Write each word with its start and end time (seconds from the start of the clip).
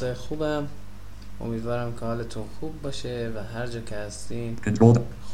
دوستای 0.00 0.14
خوبم 0.14 0.68
امیدوارم 1.40 1.92
که 1.92 2.00
حالتون 2.00 2.44
خوب 2.60 2.82
باشه 2.82 3.32
و 3.36 3.42
هر 3.42 3.66
جا 3.66 3.80
که 3.80 3.96
هستین. 3.96 4.56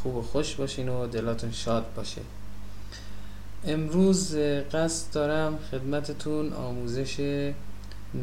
خوب 0.03 0.15
و 0.15 0.21
خوش 0.21 0.55
باشین 0.55 0.89
و 0.89 1.07
دلاتون 1.07 1.51
شاد 1.51 1.85
باشه 1.95 2.21
امروز 3.65 4.35
قصد 4.71 5.13
دارم 5.13 5.57
خدمتتون 5.71 6.53
آموزش 6.53 7.19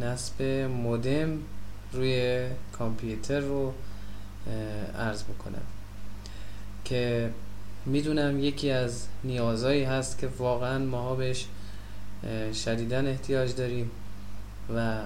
نصب 0.01 0.43
مودم 0.83 1.39
روی 1.93 2.47
کامپیوتر 2.79 3.41
رو 3.41 3.73
عرض 4.99 5.23
بکنم 5.23 5.63
که 6.85 7.31
می‌دونم 7.87 8.41
یکی 8.41 8.71
از 8.71 9.07
نیازهایی 9.25 9.85
هست 9.85 10.19
که 10.19 10.29
واقعا 10.39 10.79
ماها 10.79 11.15
بهش 11.15 11.47
اه، 12.25 12.53
شدیداً 12.53 12.99
احتیاج 12.99 13.55
داریم 13.55 13.91
و 14.77 14.99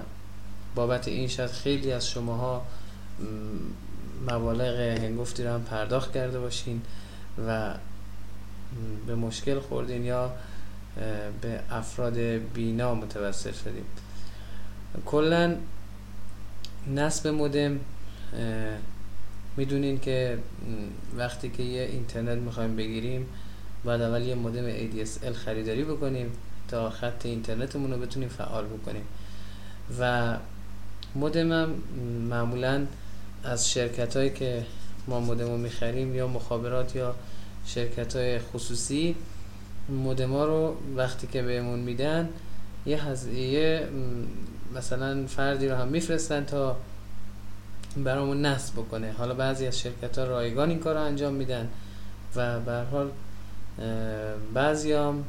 بابت 0.75 1.07
این 1.07 1.27
شاید 1.27 1.51
خیلی 1.51 1.91
از 1.91 2.09
شماها 2.09 2.65
مبالغ 4.27 4.79
هنگفتی 4.79 5.43
رو 5.43 5.49
هم 5.49 5.63
پرداخت 5.63 6.13
کرده 6.13 6.39
باشین 6.39 6.81
و 7.47 7.73
به 9.07 9.15
مشکل 9.15 9.59
خوردین 9.59 10.05
یا 10.05 10.33
به 11.41 11.59
افراد 11.71 12.17
بینا 12.53 12.95
متوسل 12.95 13.51
شدیم 13.51 13.85
کلا 15.05 15.55
نصب 16.95 17.27
مودم 17.27 17.79
می‌دونین 19.57 19.99
که 19.99 20.37
وقتی 21.17 21.49
که 21.49 21.63
یه 21.63 21.81
اینترنت 21.81 22.37
می‌خوایم 22.37 22.75
بگیریم 22.75 23.25
باید 23.83 24.01
اول 24.01 24.21
یه 24.21 24.35
مودم 24.35 24.71
ADSL 24.71 25.33
خریداری 25.45 25.83
بکنیم 25.83 26.31
تا 26.67 26.89
خط 26.89 27.25
اینترنتمون 27.25 27.91
رو 27.91 27.99
بتونیم 27.99 28.29
فعال 28.29 28.65
بکنیم. 28.65 29.03
و 29.99 30.37
مودم 31.15 31.51
هم 31.51 31.69
معمولا 32.29 32.85
از 33.43 33.71
شرکت 33.71 34.17
هایی 34.17 34.29
که 34.29 34.65
ما 35.07 35.19
مودم 35.19 35.47
رو 35.47 35.57
می‌خریم 35.57 36.15
یا 36.15 36.27
مخابرات 36.27 36.95
یا 36.95 37.15
شرکت 37.65 38.15
های 38.15 38.39
خصوصی 38.39 39.15
مودم 39.89 40.31
ها 40.31 40.45
رو 40.45 40.75
وقتی 40.95 41.27
که 41.27 41.41
بهمون 41.41 41.79
میدن 41.79 42.29
یه, 42.85 43.03
هز... 43.03 43.27
یه 43.27 43.87
مثلا 44.75 45.27
فردی 45.27 45.67
رو 45.67 45.75
هم 45.75 45.87
میفرستن 45.87 46.45
تا 46.45 46.77
برامون 47.97 48.45
نصب 48.45 48.73
بکنه. 48.73 49.11
حالا 49.11 49.33
بعضی 49.33 49.67
از 49.67 49.79
شرکت 49.79 50.17
ها 50.17 50.23
رایگان 50.23 50.69
این 50.69 50.79
کار 50.79 50.95
رو 50.95 51.01
انجام 51.01 51.33
میدن 51.33 51.69
و 52.35 52.59
به 52.59 52.83
حال 52.91 53.11
بعضی 54.53 54.91
هم 54.91 55.23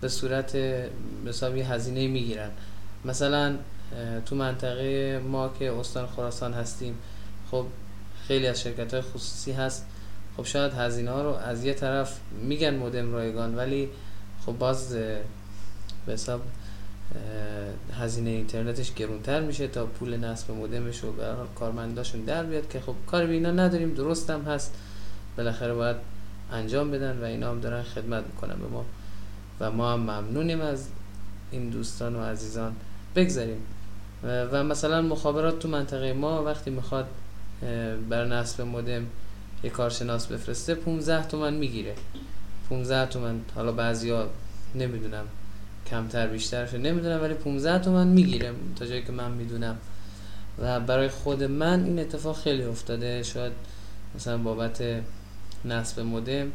به 0.00 0.08
صورت 0.08 0.52
به 0.52 1.56
یه 1.56 1.72
هزینه 1.72 2.08
می‌گیرن. 2.08 2.50
مثلا 3.04 3.56
تو 4.26 4.36
منطقه 4.36 5.18
ما 5.18 5.50
که 5.58 5.72
استان 5.72 6.06
خراسان 6.06 6.52
هستیم 6.52 6.94
خب 7.50 7.66
خیلی 8.26 8.46
از 8.46 8.60
شرکت 8.60 8.94
های 8.94 9.02
خصوصی 9.02 9.52
هست. 9.52 9.86
خب 10.36 10.44
شاید 10.44 10.72
هزینه 10.72 11.10
ها 11.10 11.22
رو 11.22 11.28
از 11.28 11.64
یه 11.64 11.74
طرف 11.74 12.20
میگن 12.42 12.74
مودم 12.74 13.12
رایگان 13.12 13.54
ولی 13.54 13.88
خب 14.46 14.52
باز 14.52 14.94
به 16.06 16.12
حساب 16.12 16.40
هزینه 18.00 18.30
اینترنتش 18.30 18.94
گرونتر 18.94 19.40
میشه 19.40 19.68
تا 19.68 19.86
پول 19.86 20.16
نصب 20.16 20.50
مودمش 20.50 20.98
رو 20.98 21.12
کارمنداشون 21.58 22.20
در 22.20 22.42
بیاد 22.42 22.68
که 22.68 22.80
خب 22.80 22.94
کار 23.06 23.26
به 23.26 23.32
اینا 23.32 23.50
نداریم 23.50 23.94
درست 23.94 24.30
هم 24.30 24.42
هست. 24.42 24.74
بالاخره 25.36 25.74
باید 25.74 25.96
انجام 26.52 26.90
بدن 26.90 27.20
و 27.20 27.24
اینا 27.24 27.50
هم 27.50 27.60
دارن 27.60 27.82
خدمت 27.82 28.24
می‌کنن 28.26 28.54
به 28.54 28.66
ما 28.66 28.84
و 29.60 29.70
ما 29.70 29.92
هم 29.92 30.00
ممنونیم 30.00 30.60
از 30.60 30.88
این 31.50 31.70
دوستان 31.70 32.16
و 32.16 32.22
عزیزان. 32.22 32.76
بگذاریم. 33.16 33.58
و 34.24 34.64
مثلا 34.64 35.02
مخابرات 35.02 35.58
تو 35.58 35.68
منطقه 35.68 36.12
ما 36.12 36.42
وقتی 36.42 36.70
می‌خواد 36.70 37.06
بر 38.08 38.24
نصب 38.24 38.60
مودم 38.60 39.06
یه 39.62 39.70
کارشناس 39.70 40.26
بفرسته 40.26 40.74
15 40.74 41.26
تومن 41.26 41.54
می‌گیره. 41.54 41.94
15 42.68 43.06
تومن 43.06 43.40
حالا 43.54 43.72
بعضیا 43.72 44.28
نمی‌دونم 44.74 45.24
کمتر 45.90 46.26
بیشترش 46.26 46.74
نمی‌دونم 46.74 47.22
ولی 47.22 47.34
15 47.34 47.78
تومن 47.78 48.06
می‌گیره 48.06 48.52
تا 48.76 48.86
جایی 48.86 49.02
که 49.02 49.12
من 49.12 49.30
می‌دونم. 49.30 49.76
و 50.58 50.80
برای 50.80 51.08
خود 51.08 51.42
من 51.42 51.84
این 51.84 51.98
اتفاق 51.98 52.36
خیلی 52.36 52.64
افتاده. 52.64 53.22
شاید 53.22 53.52
مثلا 54.16 54.38
بابت 54.38 54.82
نصب 55.64 56.00
مودم 56.00 56.52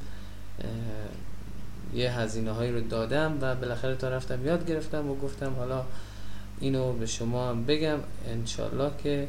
یه 1.94 2.20
هزینه 2.20 2.52
هایی 2.52 2.72
رو 2.72 2.82
دادم 2.82 3.38
و 3.42 3.56
بالاخره 3.56 3.96
تا 3.96 4.10
رفتم 4.10 4.46
یاد 4.46 4.68
گرفتم 4.68 5.10
و 5.10 5.16
گفتم 5.16 5.54
حالا 5.58 5.84
اینو 6.60 6.94
به 6.94 7.06
شما 7.06 7.50
هم 7.50 7.66
بگم 7.66 7.98
انشالله 8.28 8.92
که 9.04 9.28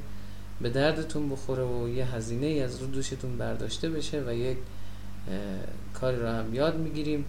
به 0.60 0.70
دردتون 0.70 1.28
بخوره 1.28 1.64
و 1.64 1.88
یه 1.88 2.14
هزینه 2.14 2.46
ای 2.46 2.62
از 2.62 2.80
رو 2.80 2.86
دوشتون 2.86 3.38
برداشته 3.38 3.90
بشه 3.90 4.22
و 4.26 4.34
یک 4.34 4.58
کاری 5.94 6.16
رو 6.16 6.28
هم 6.28 6.54
یاد 6.54 6.76
می‌گیریم 6.76 7.24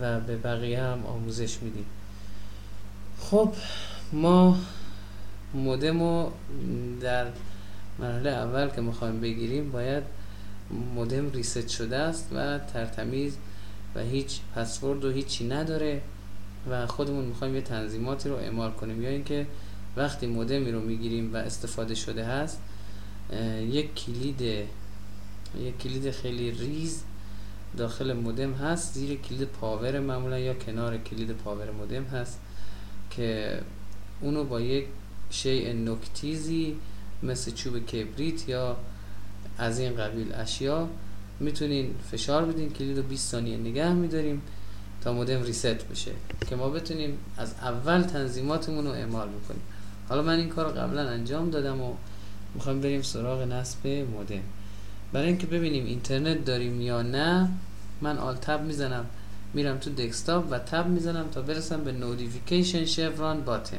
و 0.00 0.20
به 0.20 0.36
بقیه 0.36 0.82
هم 0.82 1.06
آموزش 1.06 1.62
میدیم. 1.62 1.86
خب 3.20 3.52
ما 4.12 4.58
مودم 5.54 6.00
رو 6.00 6.32
در 7.00 7.26
مرحله 7.98 8.30
اول 8.30 8.68
که 8.68 8.80
می‌خوایم 8.80 9.20
بگیریم 9.20 9.72
باید 9.72 10.02
مودم 10.94 11.30
reset 11.30 11.68
شده 11.68 11.96
است 11.96 12.28
و 12.34 12.58
ترتمیز 12.58 13.36
و 13.94 14.00
هیچ 14.00 14.40
پسورد 14.54 15.04
و 15.04 15.10
هیچی 15.10 15.48
نداره. 15.48 16.00
و 16.70 16.86
خودمون 16.86 17.24
می‌خوایم 17.24 17.54
یه 17.54 17.60
تنظیماتی 17.60 18.28
رو 18.28 18.34
اعمال 18.34 18.70
کنیم. 18.70 19.02
یا 19.02 19.08
اینکه 19.08 19.46
وقتی 19.96 20.26
مودمی 20.26 20.72
رو 20.72 20.80
می‌گیریم 20.80 21.34
و 21.34 21.36
استفاده 21.36 21.94
شده 21.94 22.24
هست 22.24 22.60
یک 23.60 23.94
کلید 23.94 24.40
یک 25.60 25.78
کلید 25.80 26.10
خیلی 26.10 26.50
ریز 26.50 27.02
داخل 27.76 28.12
مودم 28.12 28.52
هست. 28.52 28.94
زیر 28.94 29.18
کلید 29.20 29.42
power 29.42 30.00
معمولا 30.00 30.38
یا 30.38 30.54
کنار 30.54 30.96
کلید 30.96 31.30
power 31.30 31.70
مودم 31.70 32.04
هست 32.04 32.40
که 33.10 33.60
اونو 34.20 34.44
با 34.44 34.60
یک 34.60 34.86
شیء 35.30 35.72
نکتیزی 35.72 36.76
مثل 37.22 37.50
چوب 37.50 37.86
کبریت 37.86 38.48
یا 38.48 38.76
از 39.58 39.78
این 39.78 39.96
قبیل 39.96 40.34
اشیا 40.34 40.88
می‌تونین 41.40 41.94
فشار 42.10 42.44
بدین. 42.44 42.70
کلید 42.70 42.96
رو 42.96 43.02
20 43.02 43.30
ثانیه 43.30 43.56
نگه 43.56 43.92
میداریم. 43.92 44.42
تا 45.06 45.12
مودم 45.12 45.42
ریست 45.42 45.88
بشه 45.88 46.10
که 46.48 46.56
ما 46.56 46.68
بتونیم 46.68 47.18
از 47.38 47.54
اول 47.62 48.02
تنظیماتمون 48.02 48.84
رو 48.84 48.90
اعمال 48.90 49.28
بکنیم 49.28 49.60
حالا 50.08 50.22
من 50.22 50.38
این 50.38 50.48
کار 50.48 50.68
قبلا 50.68 51.08
انجام 51.08 51.50
دادم 51.50 51.80
و 51.80 51.92
می‌خوایم 52.54 52.80
بریم 52.80 53.02
سراغ 53.02 53.42
نصب 53.42 53.86
مودم 53.86 54.40
برای 55.12 55.26
اینکه 55.26 55.46
ببینیم 55.46 55.84
اینترنت 55.84 56.44
داریم 56.44 56.80
یا 56.80 57.02
نه 57.02 57.48
من 58.00 58.18
آل 58.18 58.34
تب 58.34 58.62
می‌زنم 58.62 59.04
میرم 59.54 59.78
تو 59.78 59.90
desktop 59.90 60.46
و 60.50 60.58
tab 60.58 60.86
می‌زنم 60.86 61.24
تا 61.32 61.42
برسم 61.42 61.84
به 61.84 61.92
notification 61.92 62.84
chevron 62.84 63.40
button 63.40 63.78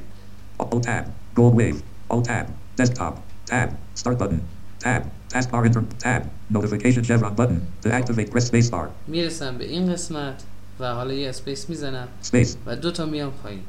Alt 0.60 0.84
tab. 0.84 1.06
Gold 1.36 1.56
wave. 1.60 1.80
Alt 2.10 2.26
tab. 2.26 2.46
Desktop. 2.78 3.14
Tab. 3.52 3.70
Start 3.96 4.18
button. 4.22 4.42
Tab. 4.80 5.02
Taskbar 5.34 5.66
inter. 5.66 5.84
Tab. 6.04 6.22
Notification 6.56 7.04
chevron 7.04 7.34
button. 7.40 7.60
To 7.84 7.88
activate, 8.00 8.32
press 8.32 8.50
spacebar. 8.50 8.88
می‌رسم 9.08 9.58
به 9.58 9.66
این 9.66 9.94
قسمت 9.94 10.44
و 10.80 10.94
حالا 10.94 11.14
یه 11.14 11.30
space 11.30 11.70
می‌زنم 11.70 12.08
Space. 12.24 12.50
و 12.66 12.76
دو 12.76 12.92
تا 12.92 13.06
میام 13.06 13.32
پایین 13.32 13.62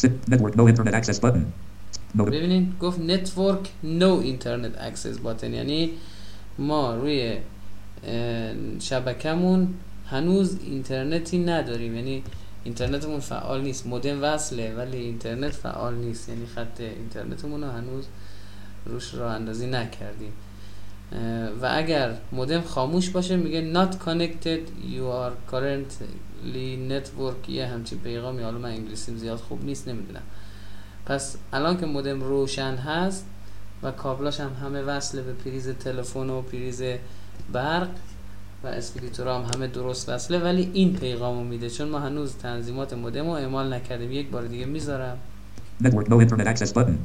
Sit. 0.00 0.30
Network. 0.32 0.54
No 0.56 0.68
internet 0.72 0.94
access 0.94 1.18
button. 1.20 1.44
Noti- 2.18 2.20
ببینین 2.20 2.72
گفت 2.80 3.00
network 3.00 3.68
no 3.84 4.20
internet 4.24 4.72
access 4.80 5.18
button 5.18 5.54
یعنی 5.54 5.90
ما 6.58 6.94
روی 6.94 7.36
شبکمون 8.80 9.74
هنوز 10.06 10.58
اینترنتی 10.64 11.38
نداریم 11.38 11.94
یعنی 11.96 12.22
اینترنتمون 12.64 13.20
فعال 13.20 13.60
نیست 13.62 13.86
مودم 13.86 14.22
وصله 14.22 14.74
ولی 14.74 14.96
اینترنت 14.96 15.52
فعال 15.52 15.94
نیست 15.94 16.28
یعنی 16.28 16.46
خط 16.46 16.80
اینترنتمون 16.80 17.62
رو 17.64 17.70
هنوز 17.70 18.04
روش 18.86 19.14
راه 19.14 19.32
اندازی 19.34 19.66
نکردیم 19.66 20.32
و 21.62 21.68
اگر 21.70 22.14
مودم 22.32 22.60
خاموش 22.60 23.10
باشه 23.10 23.36
میگه 23.36 23.72
not 23.72 23.92
connected 23.92 24.68
you 24.92 25.04
are 25.22 25.54
currently 25.54 26.90
network 26.90 27.48
یه 27.48 27.66
همچین 27.66 27.98
پیغامی 27.98 28.42
حالا 28.42 28.58
من 28.58 28.70
انگلیسیم 28.70 29.16
زیاد 29.16 29.38
خوب 29.38 29.64
نیست 29.64 29.88
نمی‌دونم 29.88 30.22
پس 31.06 31.36
الان 31.52 31.76
که 31.76 31.86
مودم 31.86 32.20
روشن 32.20 32.74
هست 32.74 33.26
و 33.82 33.90
کابلاش 33.90 34.40
هم 34.40 34.50
همه 34.62 34.82
وصله 34.82 35.22
به 35.22 35.32
پریز 35.32 35.68
تلفن 35.68 36.30
و 36.30 36.42
پریز 36.42 36.82
برق 37.52 37.88
و 38.64 38.66
splitter 38.66 39.30
ها 39.30 39.38
هم 39.38 39.50
همه 39.54 39.66
درست 39.66 40.08
وصله 40.08 40.38
ولی 40.38 40.70
این 40.72 40.96
پیغامو 40.96 41.44
میده 41.44 41.70
چون 41.70 41.88
ما 41.88 41.98
هنوز 41.98 42.36
تنظیمات 42.36 42.92
مودم 42.92 43.24
رو 43.24 43.30
اعمال 43.30 43.72
نکردیم 43.72 44.12
یک 44.12 44.28
بار 44.30 44.46
دیگه 44.46 44.64
می‌ذارم. 44.64 45.18
No 45.82 46.20
internet 46.20 46.46
access 46.46 46.72
button. 46.72 46.96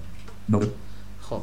خب 1.21 1.41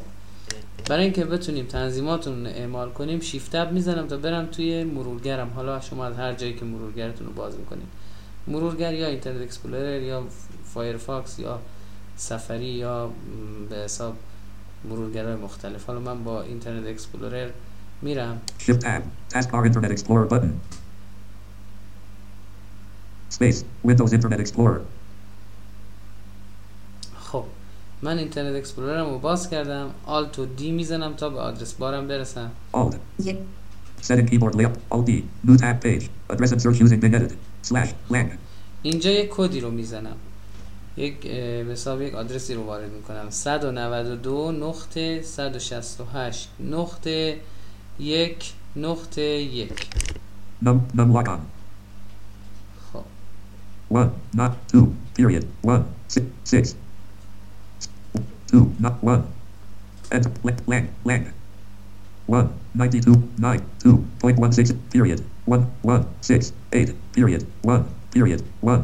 برای 0.89 1.03
اینکه 1.03 1.25
بتونیم 1.25 1.65
تنظیماتون 1.65 2.45
رو 2.45 2.51
اعمال 2.51 2.89
کنیم 2.89 3.19
shift 3.19 3.51
tab 3.51 3.71
می‌زنم 3.71 4.07
تا 4.07 4.17
برم 4.17 4.45
توی 4.45 4.83
مرورگرم 4.83 5.49
حالا 5.55 5.81
شما 5.81 6.05
از 6.05 6.15
هر 6.15 6.33
جایی 6.33 6.53
که 6.53 6.65
مرورگرتون 6.65 7.27
رو 7.27 7.33
باز 7.33 7.57
می‌کنید 7.57 7.87
مرورگر 8.47 8.93
یا 8.93 9.07
Internet 9.07 9.41
Explorer 9.41 10.01
یا 10.01 10.23
Firefox 10.73 11.39
یا 11.39 11.59
Safari 12.15 12.65
یا 12.65 13.11
به 13.69 13.75
حساب 13.75 14.15
مرورگرای 14.89 15.35
مختلف 15.35 15.85
حالا 15.85 15.99
من 15.99 16.23
با 16.23 16.41
Internet 16.41 16.87
Explorer 16.87 17.49
میرم 18.01 18.41
tab. 18.59 19.01
Taskbar 19.33 19.65
Internet 19.65 19.91
Explorer 19.91 20.25
button. 20.25 20.53
Space. 23.29 23.63
Windows 23.87 24.11
Internet 24.13 24.39
Explorer. 24.39 24.81
خب 27.19 27.43
من 28.01 28.17
Internet 28.17 28.55
Explorer 28.55 29.03
م 29.03 29.09
رو 29.09 29.19
باز 29.19 29.49
کردم 29.49 29.89
alt 30.05 30.39
و 30.39 30.45
D 30.45 30.71
می‌زنم 30.71 31.13
تا 31.13 31.29
به 31.29 31.39
address 31.39 31.73
bar 31.73 31.99
م 31.99 32.07
برسم 32.07 32.51
Alt. 32.73 32.95
Setting 34.01 34.27
keyboard 34.31 34.55
layout. 34.55 34.77
Alt 34.91 35.05
D. 35.07 35.11
New 35.47 35.57
tab 35.57 35.77
page. 35.85 36.09
Address 36.29 36.51
and 36.51 36.61
search 36.61 36.79
using 36.79 36.99
Bing 36.99 37.15
Edit. 37.15 37.33
Slash. 37.63 37.89
Lang. 38.11 38.37
اینجا 38.83 39.11
یک 39.11 39.29
کدی 39.29 39.59
رو 39.59 39.71
می‌زنم 39.71 40.15
یک 40.97 41.25
حساب 41.71 42.01
یک 42.01 42.15
آدرسی 42.15 42.53
رو 42.53 42.63
وارد 42.63 42.91
می‌کنم 42.91 43.29
192 43.29 44.51
نقطه 44.51 45.21
168 45.21 46.49
نقطه 46.59 47.37
یک 47.99 48.53
نقطه 48.75 49.21
یک 49.21 49.87
lock 50.63 51.27
on. 51.27 51.39
خب 52.93 53.03
One. 53.89 54.09
Not 54.33 54.51
two. 54.71 54.85
Period. 55.17 55.45
One. 55.63 55.83
Six. 56.07 56.23
Six. 56.45 56.75
Two. 58.51 58.73
Not 58.79 58.95
one. 59.01 59.23
Enter. 60.11 60.31
Lang. 60.43 60.57
Lang. 60.67 60.87
Lang. 61.05 61.25
One. 62.27 62.49
Ninety-two. 62.75 63.17
Nine. 63.37 63.61
Two. 63.79 64.05
Point 64.19 64.37
one 64.39 64.51
six. 64.51 64.73
Period. 64.91 65.23
One. 65.45 65.63
One. 65.81 66.05
Six. 66.21 66.51
Eight. 66.73 66.93
Period. 67.13 67.45
One. 67.63 67.85
Period. 68.13 68.41
One. 68.61 68.83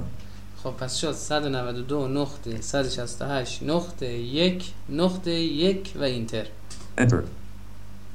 خب 0.63 0.73
پس 0.77 0.95
شد 0.95 1.13
192 1.13 2.07
نقطه 2.07 2.59
168 2.61 3.59
نقطه 3.63 4.05
یک 4.05 4.63
نقطه 4.89 5.31
یک 5.31 5.93
و 5.95 6.03
اینتر 6.03 6.45
Enter. 6.97 7.23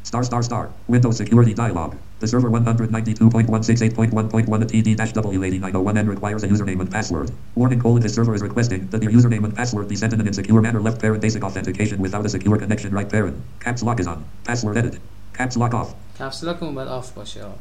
Star 0.04 0.24
star 0.24 0.42
star. 0.44 0.70
Windows 0.88 1.18
security 1.18 1.54
dialog. 1.54 1.96
The 2.20 2.28
server 2.28 2.50
192.168.1.1 2.50 4.48
TD-W8901N 4.72 6.08
requires 6.08 6.44
a 6.44 6.48
username 6.48 6.80
and 6.80 6.90
password. 6.90 7.32
Warning 7.56 7.80
colon 7.80 8.02
this 8.02 8.16
server 8.16 8.34
is 8.34 8.42
requesting 8.42 8.88
that 8.92 9.04
your 9.04 9.12
username 9.12 9.44
and 9.44 9.56
password 9.56 9.88
be 9.88 9.96
sent 9.96 10.14
in 10.14 10.22
an 10.22 10.28
insecure 10.28 10.62
manner 10.62 10.82
left 10.82 11.02
parent 11.02 11.22
basic 11.22 11.44
authentication 11.44 12.00
without 12.00 12.26
a 12.26 12.30
secure 12.30 12.58
connection 12.58 12.92
right 12.94 13.10
parent. 13.10 13.36
Caps 13.60 13.84
lock 13.84 14.00
is 14.00 14.08
on. 14.08 14.24
Password 14.46 14.78
edit. 14.78 15.00
Caps 15.34 15.58
lock 15.58 15.74
off. 15.74 15.94
کپسلاکمون 16.20 16.76
باید 16.76 16.88
آف 16.88 17.12
باشه 17.12 17.44
آه. 17.44 17.56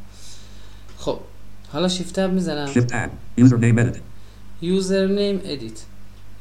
خب 0.99 1.19
حالا 1.73 1.89
شیفت 1.89 2.15
تب 2.15 2.33
میزنم 2.33 2.67
Shift 2.67 2.89
tab. 2.89 3.11
Username 3.41 3.79
edit. 3.79 4.01
یوزرنیم 4.63 5.41
ادیت 5.45 5.81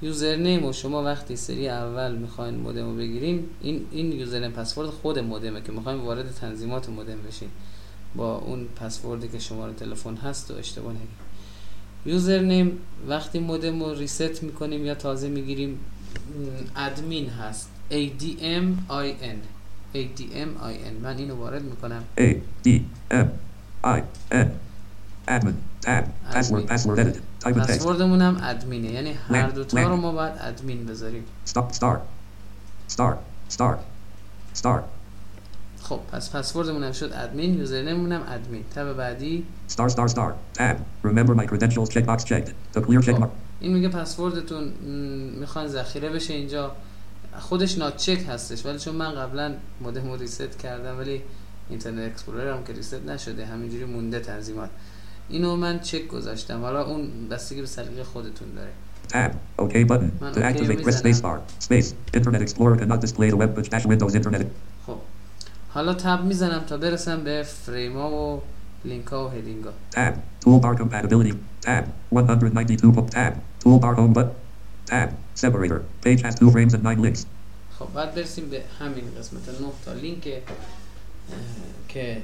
یوزرنیم 0.02 0.64
و 0.64 0.72
شما 0.72 1.02
وقتی 1.02 1.36
سری 1.36 1.68
اول 1.68 2.16
می‌خواین 2.16 2.54
مودم 2.54 2.84
رو 2.84 2.96
بگیرین 2.96 3.44
این 3.60 3.86
این 3.92 4.12
یوزرنیم 4.12 4.50
پسورد 4.50 4.88
خود 4.90 5.18
مودمه 5.18 5.60
که 5.60 5.72
می‌خواین 5.72 6.00
وارد 6.00 6.34
تنظیمات 6.34 6.88
مودم 6.88 7.22
بشین 7.28 7.48
با 8.16 8.36
اون 8.36 8.66
پسوردی 8.76 9.28
که 9.28 9.38
شماره 9.38 9.72
تلفن 9.72 10.16
هست 10.16 10.50
و 10.50 10.54
اشتباه 10.54 10.92
نگید 10.92 11.08
یوزرنیم 12.06 12.78
وقتی 13.08 13.38
مودم 13.38 13.82
رو 13.82 13.94
ریست 13.94 14.42
می‌کنیم 14.42 14.86
یا 14.86 14.94
تازه 14.94 15.28
می‌گیریم 15.28 15.78
ادمین 16.76 17.28
هست 17.28 17.70
ADMIN 17.90 18.74
ADMIN 19.94 21.02
من 21.02 21.16
اینو 21.18 21.34
وارد 21.34 21.62
می‌کنم. 21.62 22.04
Admin. 23.84 24.04
Admin. 25.28 25.69
Password 25.84 26.98
edit. 26.98 27.16
Type 27.40 27.56
in 27.56 27.60
text. 27.60 27.70
پسوردمون 27.70 28.22
هم 28.22 28.38
ادمینه 28.42 28.90
یعنی 28.92 29.12
هر 29.12 29.36
لنگ. 29.36 29.54
دوتا 29.54 29.88
رو. 29.88 29.96
ما 29.96 30.12
باید 30.12 30.32
ادمین 30.40 30.86
بذاریم 30.86 31.24
Stop. 31.46 31.72
Start. 31.72 32.00
Start. 32.92 33.16
Start. 33.50 33.78
Start. 34.54 34.82
خب 35.82 36.00
پس 36.12 36.30
پسوردمون 36.30 36.84
هم 36.84 36.92
شد 36.92 37.12
ادمین 37.14 37.58
یوزرنیممون 37.58 38.12
هم 38.12 38.22
ادمین 38.28 38.64
تب 38.74 38.92
بعدی 38.92 39.44
Star 39.68 39.88
star 39.90 40.08
star. 40.08 40.58
Tab. 40.58 40.76
Remember 41.04 41.34
my 41.34 41.46
credentials 41.46 41.90
checkbox 41.90 42.24
checked. 42.24 42.50
The 42.74 42.80
clear 42.80 43.02
check 43.02 43.14
خب 43.14 43.20
mark. 43.20 43.28
این 43.60 43.72
میگه 43.72 43.88
پسوردتون 43.88 44.64
می‌خوان 45.40 45.66
ذخیره 45.68 46.08
بشه 46.08 46.34
اینجا 46.34 46.72
خودش 47.38 47.78
not 47.78 47.95
check 47.95 48.24
هستش 48.28 48.66
ولی 48.66 48.78
چون 48.78 48.94
من 48.96 49.14
قبلا 49.14 49.54
مودم 49.80 50.10
رو 50.10 50.16
reset 50.16 50.58
کردم 50.58 50.98
ولی 50.98 51.22
Internet 51.70 52.10
Explorer 52.10 52.56
هم 52.56 52.64
که 52.64 52.72
reset 52.72 52.94
نشده 53.06 53.46
همینجوری 53.46 53.84
مونده 53.84 54.20
تنظیمات 54.20 54.70
اینو 55.30 55.56
من 55.56 55.80
چک 55.80 56.06
گذاشتم 56.08 56.60
حالا 56.60 56.84
اون 56.84 57.28
بستگی 57.30 57.60
به 57.60 57.66
سلیقه 57.66 58.04
خودتون 58.04 58.48
داره 58.54 58.70
Tab. 59.12 59.32
OK 59.64 59.74
button. 59.90 60.10
To 60.36 60.40
activate, 60.50 60.80
press 60.84 60.98
space 61.04 61.20
bar. 61.26 61.38
Space. 61.68 61.88
Internet 62.18 62.40
Explorer 62.46 62.76
cannot 62.80 63.00
display 63.06 63.28
the 63.32 63.38
web 63.42 63.50
page 63.56 63.68
dash 63.72 63.84
Windows 63.86 64.14
Internet. 64.14 64.46
خب 64.86 64.96
حالا 65.68 65.94
tab 65.94 66.24
می‌زنم 66.24 66.60
تا 66.66 66.76
برسم 66.76 67.24
به 67.24 67.42
فریما 67.42 68.10
و 68.10 68.42
لینک 68.84 69.06
ها 69.06 69.26
و 69.26 69.30
heading 69.30 69.64
ها 69.64 69.72
Tab. 69.94 70.14
Toolbar 70.44 70.76
compatibility. 70.80 71.34
Tab. 71.60 71.84
192. 72.12 72.92
po- 72.92 73.10
Tab. 73.10 73.32
Toolbar 73.64 73.94
home 73.96 74.12
button. 74.14 74.30
Tab. 74.90 75.08
Separator. 75.34 75.80
Page 76.04 76.20
has 76.26 76.34
two 76.40 76.50
frames 76.50 76.74
and 76.74 76.82
nine 76.84 77.02
links. 77.02 77.24
خب 77.78 77.86
بعد 77.94 78.14
برسیم 78.14 78.50
به 78.50 78.62
همین 78.78 79.04
قسمت 79.18 79.48
9 79.48 79.54
تا 79.84 79.92
لینک 79.92 80.28
که 81.88 82.22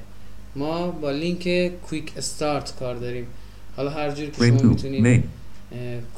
ما 0.57 0.91
با 0.91 1.11
link 1.11 1.73
quick 1.89 2.13
start 2.17 2.77
کار 2.79 2.95
داریم 2.95 3.27
حالا 3.77 3.91
هر 3.91 4.11
جور 4.11 4.31
که 4.31 4.47
شما 4.47 4.61
2. 4.61 4.69
می‌تونید. 4.69 5.25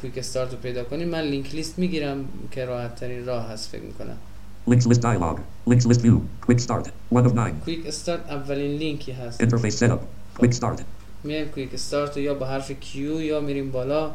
quick 0.00 0.18
start 0.18 0.50
رو 0.52 0.58
پیدا 0.58 0.84
کنید 0.84 1.08
من 1.08 1.20
link 1.20 1.54
list 1.54 1.78
می‌گیرم 1.78 2.24
که 2.50 2.64
راحت 2.64 2.94
ترین 2.94 3.26
راه 3.26 3.48
هست 3.50 3.68
فکر 3.68 3.82
می‌کنم 3.82 4.16
Links 4.70 4.84
list 4.84 5.00
dialog. 5.00 5.38
Links 5.70 5.86
list 5.86 6.00
view. 6.00 6.18
Quick 6.46 6.60
start. 6.60 6.88
1 7.12 7.24
of 7.26 7.34
9. 7.34 7.50
quick 7.64 7.86
start 7.86 8.30
اولین 8.30 8.78
لینکی 8.78 9.12
هست 9.12 9.42
Interface 9.42 9.74
setup. 9.74 10.00
Quick 10.42 10.52
start. 10.52 10.82
میایم 11.24 11.48
quick 11.48 11.74
start 11.74 12.16
یا 12.16 12.34
با 12.34 12.46
حرف 12.46 12.70
Q 12.70 13.20
یا 13.20 13.40
میریم 13.40 13.70
بالا 13.70 14.10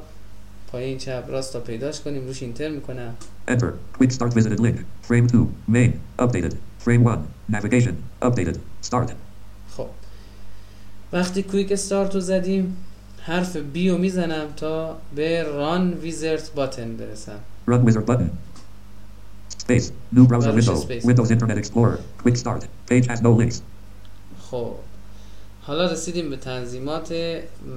پایین 0.68 0.98
چپ 0.98 1.24
راست 1.28 1.54
تا 1.54 1.60
پیداش 1.60 2.02
کنیم 2.02 2.28
روش 2.28 2.42
enter 2.44 2.70
می‌کنم 2.70 3.16
Enter. 3.52 4.02
Quick 4.02 4.12
start 4.12 4.34
visited 4.34 4.60
link. 4.60 4.78
Frame 5.10 5.28
2. 5.28 5.48
Main. 5.68 5.92
Updated. 6.20 6.54
Frame 6.86 7.04
1. 7.04 7.20
Navigation. 7.52 7.94
Updated. 8.22 8.58
Start. 8.90 9.12
خب 9.78 9.88
وقتی 11.14 11.44
quick 11.44 11.72
start 11.72 12.16
رو 12.16 12.22
زدیم 12.22 12.78
حرف 13.22 13.56
B 13.58 13.90
رو 13.90 13.98
می‌زنم 13.98 14.48
تا 14.58 14.98
به 15.16 15.44
run 15.44 15.94
wizard 15.94 16.52
button 16.56 16.98
برسم 16.98 17.40
Run 17.68 17.86
wizard 17.88 18.06
button. 18.06 18.30
Space. 19.64 19.92
New 20.16 20.26
browser 20.28 20.54
window. 20.60 20.76
space. 20.76 21.06
Windows 21.06 21.32
Internet 21.32 21.58
Explorer. 21.64 21.98
Quick 22.24 22.38
start. 22.38 22.62
Page 22.90 23.06
has 23.08 23.22
no 23.22 23.32
links. 23.42 23.62
خب 24.42 24.72
حالا 25.62 25.92
رسیدیم 25.92 26.30
به 26.30 26.38
تنظیمات 26.38 27.14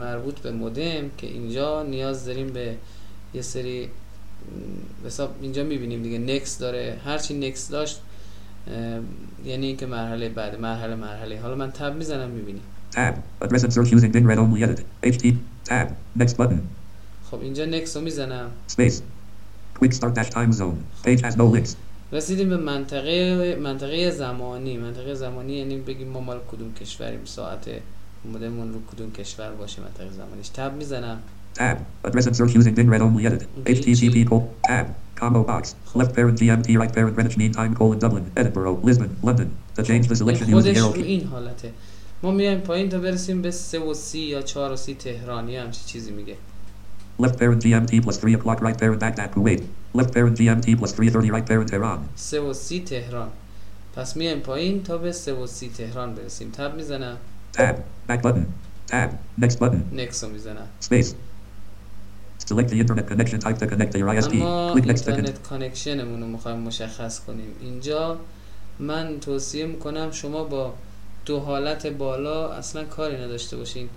مربوط 0.00 0.38
به 0.38 0.50
مودم 0.50 1.10
که 1.18 1.26
اینجا 1.26 1.82
نیاز 1.82 2.24
داریم 2.24 2.46
به 2.46 2.74
یه 3.34 3.42
سری 3.42 3.88
حساب 5.06 5.34
اینجا 5.42 5.64
می‌بینیم 5.64 6.02
دیگه 6.02 6.18
نکس 6.18 6.58
داره 6.58 6.96
هرچی 7.04 7.34
نکس 7.34 7.68
داشت 7.68 8.00
یعنی 9.44 9.66
اینکه 9.66 9.86
مرحله 9.86 10.28
بعد 10.28 10.60
مرحله 10.60 10.94
مرحله 10.94 11.40
حالا 11.40 11.54
من 11.54 11.70
تب 11.70 11.96
می‌زنم 11.96 12.30
می‌بینیم 12.30 12.62
Tab. 12.91 13.13
Address 13.41 13.63
and 13.63 13.73
search 13.73 13.91
using 13.91 14.11
Bing 14.11 14.25
read 14.25 14.39
only 14.39 14.63
edit. 14.63 14.85
HT. 15.03 15.23
Tab. 15.63 15.87
Next 16.15 16.37
button. 16.37 16.61
خب 17.31 17.41
اینجا 17.41 17.65
نکس 17.65 17.97
رو 17.97 18.03
میزنم 18.03 18.51
Space. 18.67 19.01
Quick 19.79 19.93
start 19.93 20.13
dash 20.15 20.29
time 20.29 20.51
zone. 20.51 20.77
Page 21.05 21.21
has 21.21 21.35
no 21.37 21.45
links. 21.55 21.75
رسیدیم 22.11 22.49
به 22.49 22.57
منطقه 22.57 23.57
منطقه 23.63 24.11
زمانی 24.11 24.77
منطقه 24.77 25.13
زمانی 25.13 25.53
یعنی 25.53 25.77
بگیم 25.77 26.07
ما 26.07 26.19
مال 26.19 26.39
کدوم 26.51 26.73
کشوریم 26.73 27.25
ساعت 27.25 27.69
مودمون 28.25 28.73
رو 28.73 28.79
کدوم 28.91 29.11
کشور 29.11 29.51
باشه 29.51 29.81
منطقه 29.81 30.09
زمانیش 30.11 30.49
تب 30.49 30.75
میزنم 30.75 31.17
Tab. 31.53 31.77
Address 32.03 32.27
and 32.27 32.35
search 32.35 32.53
using 32.55 32.73
Bing 32.73 32.89
read 32.89 33.01
only 33.01 33.25
edit. 33.25 33.41
Okay, 33.59 33.73
HTTP 33.75 34.13
G. 34.13 34.25
col. 34.25 34.53
Tab. 34.63 34.95
Combo 35.15 35.43
box. 35.43 35.75
Left 35.93 36.15
parent 36.15 36.39
GMT 36.39 36.77
right 36.81 36.93
parent 36.93 37.13
Greenwich 37.15 37.37
mean 37.37 37.51
time 37.51 37.75
colon 37.75 37.99
Dublin. 37.99 38.31
Edinburgh. 38.37 38.79
Lisbon. 38.87 39.17
London. 39.21 39.49
To 39.75 39.83
change 39.83 40.07
the 40.07 40.15
این 40.15 40.21
selection 40.21 40.47
use 40.49 40.63
the 40.63 40.73
خودش 40.73 40.77
arrow 40.77 40.95
رو 40.95 41.03
key. 41.03 41.71
ما 42.22 42.30
میایم 42.30 42.60
پایین 42.60 42.88
تا 42.88 42.98
برسیم 42.98 43.42
به 43.42 43.50
سه 43.50 43.78
و 43.78 43.94
سی 43.94 44.18
یا 44.18 44.42
چهار 44.42 44.72
و 44.72 44.76
سی 44.76 44.94
تهرانی 44.94 45.56
هم 45.56 45.70
چیزی 45.70 46.10
میگه 46.10 46.36
Left 47.22 47.36
paren 47.38 47.62
GMT 47.62 48.02
plus 48.04 48.16
3 48.20 48.36
o'clock 48.36 48.60
right 48.60 48.78
paren 48.78 49.00
Baghdad 49.00 49.30
Kuwait. 49.34 49.62
Left 49.98 50.12
paren 50.14 50.36
GMT 50.38 50.66
plus 50.78 50.92
3.30 50.92 51.30
right 51.32 51.46
paren 51.46 51.70
Tehran. 51.70 51.98
سه 52.16 52.40
و 52.40 52.52
سی 52.52 52.80
تهران 52.80 53.28
پس 53.96 54.16
میایم 54.16 54.40
پایین 54.40 54.82
تا 54.82 54.98
به 54.98 55.12
سه 55.12 55.32
و 55.32 55.46
سی 55.46 55.68
تهران 55.68 56.14
برسیم 56.14 56.50
tab 56.50 56.76
می‌زنم 56.76 57.16
Tab. 57.56 57.74
Back 58.10 58.22
button. 58.22 58.46
Tab. 58.90 59.10
Next 59.44 59.58
button. 59.58 59.94
نکس 59.94 60.24
رو 60.24 60.30
می‌زنم 60.30 60.66
Space. 60.82 61.06
Select 62.46 62.68
the 62.70 62.78
internet 62.84 63.06
connection 63.10 63.38
type 63.40 63.58
to 63.58 63.66
connect 63.66 63.92
to 63.92 63.98
your 63.98 64.08
ISP. 64.14 64.34
اما 64.34 64.74
Click 64.74 64.84
next 64.84 65.00
to 65.00 65.04
con- 65.04 65.08
internet 65.08 65.42
connection 65.42 66.02
مون 66.02 66.20
رو 66.20 66.26
می‌خوایم 66.26 66.58
مشخص 66.58 67.20
کنیم 67.20 67.48
اینجا 67.60 68.18
من 68.78 69.20
توصیه 69.20 69.66
می‌کنم 69.66 70.10
شما 70.10 70.44
با 70.44 70.74
دو 71.26 71.40
حالت 71.40 71.86
بالا 71.86 72.52
اصلا 72.52 72.84
کاری 72.84 73.16
نداشته 73.16 73.56
باشین. 73.56 73.88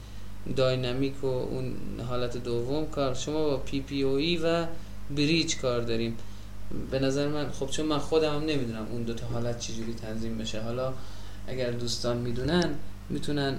dynamic 0.55 1.23
و 1.23 1.27
اون 1.27 1.73
حالت 2.07 2.37
دوم 2.37 2.85
کار. 2.85 3.13
شما 3.13 3.43
با 3.43 3.57
PPoE 3.57 4.37
و 4.37 4.65
bridge 5.15 5.57
کار 5.57 5.81
داریم. 5.81 6.17
به 6.91 6.99
نظر 6.99 7.27
من 7.27 7.49
خب 7.51 7.69
چون 7.69 7.85
من 7.85 7.97
خودم 7.97 8.35
هم 8.35 8.41
نمی‌دونم 8.41 8.87
اون 8.91 9.03
دو 9.03 9.13
تا 9.13 9.27
حالت 9.27 9.59
چجوری 9.59 9.93
تنظیم 9.93 10.37
بشه. 10.37 10.61
حالا 10.61 10.93
اگر 11.47 11.71
دوستان 11.71 12.17
می‌دونن 12.17 12.75
می‌تونن 13.09 13.55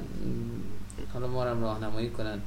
حالا 1.12 1.26
ما 1.26 1.44
رو 1.44 1.62
راهنمایی 1.62 2.10
کنن. 2.10 2.38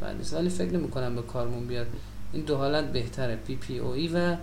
بعد 0.00 0.16
نیست. 0.16 0.48
فکر 0.48 0.72
نمی 0.72 0.90
کنم 0.90 1.16
به 1.16 1.22
کارمون 1.22 1.66
بیاد. 1.66 1.86
این 2.32 2.44
دو 2.44 2.56
حالت 2.56 2.84
بهتره. 2.84 3.36
PPoE 3.36 4.08
و 4.08 4.36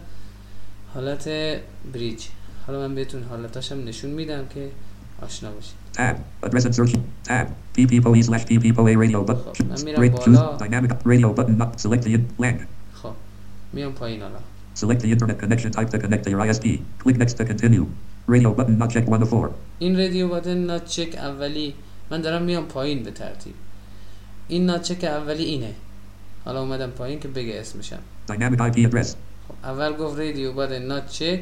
حالت 0.93 1.29
بریج 1.93 2.25
حالا 2.67 2.87
من 2.87 2.95
بهتون 2.95 3.23
حالتاشم 3.23 3.83
نشون 3.83 4.11
میدم 4.11 4.47
که 4.47 4.71
آشنا 5.22 5.50
باشید 5.50 5.74
Tab. 5.94 6.46
Address 6.46 6.64
insertion. 6.64 7.00
Tab. 7.28 7.46
PPPoE 7.76 8.20
slash 8.28 8.44
PPPoE 8.50 8.94
radio 9.04 9.20
خب 9.22 9.26
button. 9.26 9.64
من 9.64 9.82
میرم 9.84 10.02
Rate 10.02 10.18
choose 10.20 10.26
بالا 10.26 10.58
dynamic 10.58 10.92
radio 11.06 11.28
button. 11.38 11.58
Not 11.62 11.80
select 11.80 12.02
the 12.04 12.14
in 12.14 12.22
lang. 12.42 12.66
خب 12.94 13.12
میام 13.72 13.92
پایین 13.92 14.22
حالا 14.22 14.38
Select 14.76 15.00
the 15.00 15.10
internet 15.14 15.38
connection 15.38 15.70
type 15.70 15.90
to 15.90 15.98
connect 15.98 16.24
to 16.24 16.30
your 16.30 16.40
ISP. 16.46 16.66
Click 17.02 17.16
next 17.16 17.34
to 17.38 17.44
continue. 17.44 17.86
Radio 18.26 18.50
button 18.58 18.78
not 18.78 18.90
checked 18.90 19.08
1 19.08 19.20
to 19.20 19.26
4. 19.26 19.50
این 19.78 19.98
رادیو 19.98 20.28
باتن 20.28 20.56
ناچک 20.58 21.14
اولی 21.18 21.74
من 22.10 22.20
دارم 22.20 22.42
میام 22.42 22.64
پایین 22.64 23.02
به 23.02 23.10
ترتیب 23.10 23.54
این 24.48 24.66
ناچک 24.66 25.04
اولی 25.04 25.44
اینه 25.44 25.74
حالا 26.44 26.60
اومدم 26.60 26.90
پایین 26.90 27.20
که 27.20 27.28
بگه 27.28 27.60
اسمشم 27.60 27.98
Dynamic 28.28 28.58
IP 28.58 28.76
address. 28.90 29.06
خب 29.48 29.54
اول 29.64 29.92
گفت 29.96 30.18
رادیو 30.18 30.52
باتن 30.52 30.82
ناچک 30.82 31.40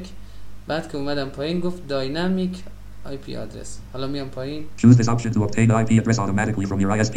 بعد 0.66 0.90
که 0.92 0.98
اومدم 0.98 1.28
پایین 1.28 1.60
گفت 1.60 1.86
داینامیک 1.88 2.62
آی 3.06 3.16
پی 3.16 3.36
آدرس 3.36 3.78
حالا 3.92 4.06
میام 4.06 4.28
پایین 4.28 4.64
Choose 4.78 4.96
this 4.96 5.08
option 5.08 5.32
to 5.32 5.38
obtain 5.44 5.68
the 5.68 5.76
IP 5.82 6.00
address 6.02 6.18
automatically 6.18 6.66
from 6.66 6.80
your 6.80 6.90
ISP. 6.98 7.16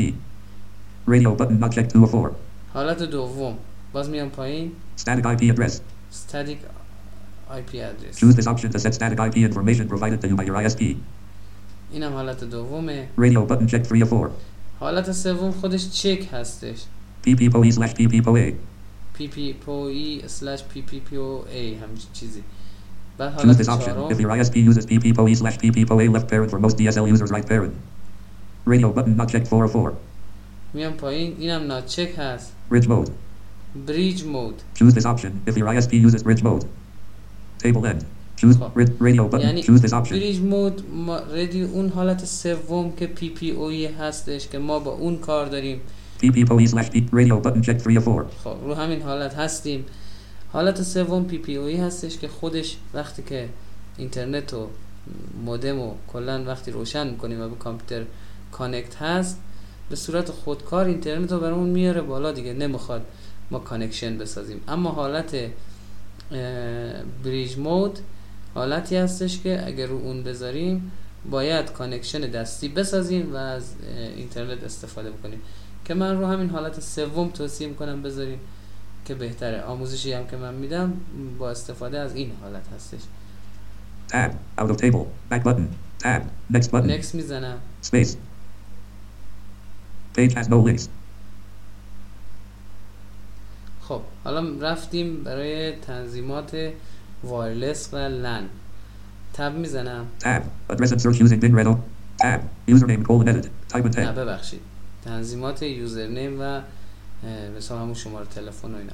Radio 1.07 1.35
button 1.35 1.59
not 1.59 1.71
checked 1.71 1.91
2 1.91 2.03
of 2.03 2.11
4. 2.11 2.31
حالت 2.73 3.03
دوم 3.03 3.57
باز 3.93 4.09
میام 4.09 4.29
پایین 4.29 4.71
Static 4.99 5.23
IP 5.25 5.41
address. 5.55 5.71
static 6.13 6.57
آی 7.49 7.61
پی 7.61 7.81
آدرس 7.81 8.17
Choose 8.19 8.35
this 8.35 8.47
option 8.47 8.71
to 8.71 8.79
set 8.79 8.93
static 8.93 9.19
IP 9.19 9.37
information 9.37 9.87
provided 9.87 10.21
to 10.21 10.27
you 10.27 10.35
by 10.35 10.43
your 10.43 10.55
ISP. 10.69 10.83
اینم 11.91 12.13
حالت 12.13 12.43
دومه 12.43 13.07
Radio 13.17 13.51
button 13.51 13.67
checked 13.67 13.87
3 13.87 14.01
of 14.03 14.09
4. 14.09 14.29
حالت 14.79 15.11
سوم 15.11 15.51
خودش 15.51 15.89
چک 15.89 16.29
هستش 16.33 16.79
PPPoE 17.27 17.71
slash 17.71 17.93
PPPoE. 17.99 18.53
پی 19.17 19.27
پی 19.27 19.53
پو 19.53 19.71
ای 19.71 20.21
سلش 20.27 20.63
پی 20.63 20.81
پی 20.81 20.99
پی 20.99 21.15
او 21.15 21.45
ای 21.53 21.73
همچین 21.73 22.09
چیزی 22.13 22.39
بعد 22.39 22.58
Choose 23.19 23.23
حالت 23.23 23.57
this 23.57 23.67
option. 23.69 23.85
چهارم 23.85 24.09
If 24.09 24.19
your 24.19 24.29
ISP 24.29 24.55
uses 24.71 24.85
PPPoE 24.85 25.35
slash 25.35 25.57
PPPoE 25.57 26.15
left 26.15 26.27
parent 26.27 26.51
for 26.51 26.59
most 26.59 26.77
DSL 26.77 27.07
users 27.13 27.31
right 27.31 27.47
parent. 27.47 27.73
Radio 28.73 28.91
button 28.93 29.15
not 29.21 29.27
checked 29.33 29.47
4 29.47 29.65
of 29.65 29.71
4. 29.71 29.93
میام 30.73 30.93
پایین 30.93 31.35
اینم 31.39 31.61
ناچک 31.67 32.09
هست 32.17 32.51
Bridge 32.73 32.87
mode. 32.87 33.09
بریج 33.87 34.23
مود 34.23 34.61
Choose 34.79 34.93
this 34.93 35.05
option 35.05 35.31
if 35.49 35.57
your 35.57 35.67
ISP 35.67 35.93
uses 36.07 36.23
bridge 36.23 36.43
mode. 36.43 36.65
Table 37.63 37.85
end. 37.91 38.01
Choose 38.41 38.55
خب. 38.57 38.71
rid- 38.79 38.91
radio 38.99 39.29
button. 39.31 39.41
یعنی 39.41 39.63
Choose 39.63 39.81
this 39.81 39.91
option. 39.93 40.11
بریج 40.11 40.39
مود 40.39 40.83
ما 41.05 41.19
رادیو 41.19 41.67
اون 41.73 41.89
حالت 41.89 42.25
سوم 42.25 42.91
که 42.91 43.07
پی 43.07 43.29
پی 43.29 43.51
او 43.51 43.63
ای 43.63 43.85
هستش 43.85 44.47
که 44.47 44.57
ما 44.59 44.79
با 44.79 44.91
اون 44.91 45.17
کار 45.17 45.45
داریم 45.45 45.81
PPPoE 46.23 46.67
slash 46.69 46.85
P. 46.93 46.95
Radio 46.95 47.41
button 47.45 47.61
checked 47.63 47.81
3 47.81 47.99
of 47.99 48.03
4. 48.05 48.25
خب 48.43 48.55
رو 48.65 48.73
همین 48.73 49.01
حالت 49.01 49.33
هستیم 49.33 49.85
حالت 50.52 50.82
سوم 50.82 51.24
پی 51.24 51.38
پی 51.38 51.56
او 51.56 51.66
ای 51.66 51.76
هستش 51.76 52.18
که 52.18 52.28
خودش 52.28 52.76
وقتی 52.94 53.22
که 53.22 53.48
اینترنت 53.98 54.54
و 54.54 54.68
مودم 55.44 55.78
و 55.78 55.94
کلا 56.12 56.44
وقتی 56.44 56.70
روشن 56.70 57.10
می‌کنیم 57.10 57.40
و 57.40 57.48
به 57.48 57.56
کامپیوتر 57.56 58.04
کانکت 58.52 58.96
هست 58.96 59.40
به 59.90 59.96
صورت 59.96 60.30
خودکار 60.30 60.84
اینترنت 60.86 61.32
رو 61.32 61.40
برامون 61.40 61.68
میاره 61.68 62.00
بالا 62.00 62.32
دیگه 62.32 62.52
نمی‌خواد 62.52 63.02
ما 63.50 63.58
connection 63.58 64.18
بسازیم. 64.18 64.60
اما 64.68 64.90
حالت 64.90 65.36
bridge 67.24 67.58
mode 67.58 67.98
حالتی 68.54 68.96
هستش 68.96 69.40
که 69.42 69.66
اگر 69.66 69.86
رو 69.86 69.96
اون 69.96 70.22
بذاریم 70.22 70.92
باید 71.30 71.72
connection 71.72 72.20
دستی 72.20 72.68
بسازیم 72.68 73.34
و 73.34 73.36
از 73.36 73.74
اینترنت 74.16 74.64
استفاده 74.64 75.10
بکنیم. 75.10 75.40
که 75.84 75.94
من 75.94 76.18
رو 76.18 76.26
همین 76.26 76.50
حالت 76.50 76.80
سوم 76.80 77.28
توصیه 77.28 77.68
می‌کنم 77.68 78.02
بذاریم. 78.02 78.38
که 79.10 79.16
بهتره 79.16 79.62
آموزشی 79.62 80.12
هم 80.12 80.26
که 80.26 80.36
من 80.36 80.54
میدم 80.54 80.92
با 81.38 81.50
استفاده 81.50 81.98
از 81.98 82.14
این 82.14 82.32
حالت 82.42 82.62
هستش 82.74 83.00
Tab. 84.08 84.60
Out 84.60 84.70
of 84.70 84.76
table. 84.76 85.06
Back 85.30 85.42
button. 85.44 85.66
Tab. 86.04 86.22
Next 86.52 86.70
button. 86.70 86.86
نکس 86.86 87.14
می‌زنم 87.14 87.58
Space. 87.84 88.08
Page 90.16 90.34
has 90.34 90.46
no 90.46 90.68
links. 90.68 90.82
خب 93.80 94.00
حالا 94.24 94.70
رفتیم 94.70 95.24
برای 95.24 95.72
تنظیمات 95.72 96.72
وایرلس 97.24 97.94
و 97.94 97.96
لن 97.96 98.48
تب 99.34 99.54
می‌زنم 99.54 100.06
Tab. 100.20 100.72
Address 100.72 100.90
and 100.90 101.00
search 101.00 101.20
using 101.20 101.40
bin 101.40 101.54
Renault. 101.56 101.78
Tab. 102.18 102.40
Username 102.68 103.04
colon 103.04 103.28
edit. 103.28 103.46
Type 103.72 103.86
in 103.86 103.98
نه 103.98 104.12
10. 104.12 104.12
ببخشید 104.12 104.60
تنظیمات 105.04 105.62
یوزرنیم 105.62 106.40
و 106.40 106.60
مثلا 107.56 107.78
همون 107.78 107.94
شماره 107.94 108.26
تلفن 108.26 108.74
و 108.74 108.76
اینا. 108.76 108.92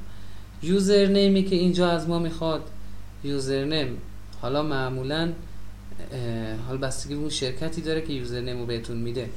یوزرنیمی 0.62 1.44
که 1.44 1.56
اینجا 1.56 1.90
از 1.90 2.08
ما 2.08 2.18
می‌خواد 2.18 2.62
یوزرنیم. 3.24 3.98
حالا 4.40 4.62
معمولا 4.62 5.32
اه، 6.12 6.56
حال 6.56 6.78
بستگی 6.78 7.14
اون 7.14 7.28
شرکتی 7.28 7.80
داره 7.80 8.02
که 8.02 8.12
یوزرنیم 8.12 8.58
رو 8.58 8.66
بهتون 8.66 8.96
میده. 8.96 9.30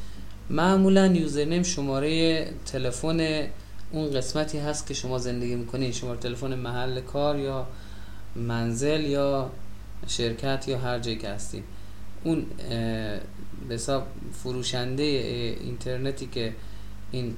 معمولا 0.50 1.08
یوزرنیم 1.08 1.64
شماره 1.64 2.46
تلفن 2.66 3.48
اون 3.92 4.12
قسمتی 4.12 4.58
هست 4.58 4.88
که 4.88 4.94
شما 4.94 5.18
زندگی 5.18 5.56
می‌کنین. 5.56 5.92
شماره 5.92 6.20
تلفن 6.20 6.56
محل 6.56 7.02
کار 7.02 7.40
یا 7.40 7.68
منزل 8.36 9.02
یا 9.02 9.52
شرکت 10.08 10.68
یا 10.68 10.78
هر 10.78 11.00
جایی 11.00 11.18
که 11.18 11.30
هستین. 11.30 11.64
اون 12.24 12.46
به 13.70 13.76
حساب 13.76 14.08
فروشنده 14.44 15.04
اینترنتی 15.62 16.28
که 16.28 16.54
این 17.12 17.36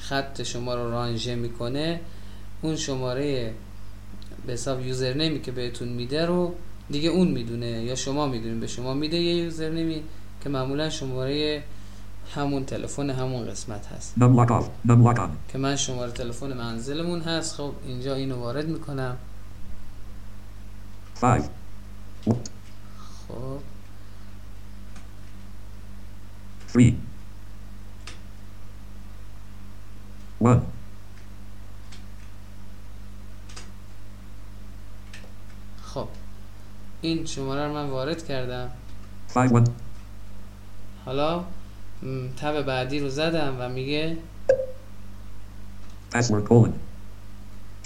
خط 0.00 0.42
شما 0.42 0.74
رو 0.74 0.90
رانژه 0.90 1.34
می‌کنه 1.34 2.00
اون 2.62 2.76
شماره 2.76 3.54
به 4.46 4.52
حساب 4.52 4.86
یوزرنیمی 4.86 5.40
که 5.40 5.52
بهتون 5.52 5.88
میده 5.88 6.26
رو 6.26 6.54
دیگه 6.90 7.08
اون 7.08 7.28
می‌دونه 7.28 7.66
یا 7.66 7.94
شما 7.94 8.26
می‌دونین 8.26 8.60
به 8.60 8.66
شما 8.66 8.94
میده 8.94 9.16
یه 9.16 9.34
یوزرنیمی 9.34 10.02
که 10.42 10.48
معمولا 10.48 10.90
شماره 10.90 11.62
همون 12.34 12.64
تلفن 12.64 13.10
همون 13.10 13.46
قسمت 13.46 13.86
هست. 13.86 14.14
که 15.52 15.58
من 15.58 15.76
شماره 15.76 16.12
تلفن 16.12 16.52
منزلمون 16.52 17.20
هست 17.20 17.54
خب 17.54 17.72
اینجا 17.86 18.14
اینو 18.14 18.36
وارد 18.36 18.68
می‌کنم 18.68 19.16
5. 21.20 21.42
خب 23.28 23.58
3. 26.66 26.94
1. 30.40 30.58
خب 35.82 36.08
این 37.00 37.26
شماره 37.26 37.66
رو 37.66 37.74
من 37.74 37.88
وارد 37.88 38.26
کردم 38.26 38.70
5 39.34 39.52
1. 39.52 39.68
حالا 41.04 41.44
تب 42.36 42.62
بعدی 42.62 43.00
رو 43.00 43.08
زدم 43.08 43.56
و 43.58 43.68
میگه 43.68 44.16
Password 46.12 46.44
colon. 46.48 46.72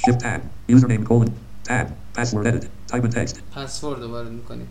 Shift 0.03 0.21
tab. 0.25 0.41
Username 0.69 1.05
colon. 1.11 1.31
Tab. 1.69 1.87
Password 2.17 2.47
edit. 2.47 2.65
Type 2.91 3.05
in 3.05 3.11
text. 3.11 3.37
پسورد 3.57 4.03
رو 4.03 4.11
وارد 4.11 4.31
می‌کنیم 4.33 4.69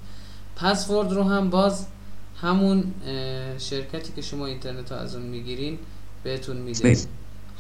پسورد 0.56 1.12
رو 1.12 1.24
هم 1.24 1.50
باز 1.50 1.86
همون 2.42 2.94
شرکتی 3.58 4.14
که 4.14 4.22
شما 4.22 4.46
اینترنت 4.46 4.92
رو 4.92 4.98
از 4.98 5.16
اون 5.16 5.26
می‌گیرین 5.26 5.80
بهتون 6.24 6.58
میده. 6.58 6.98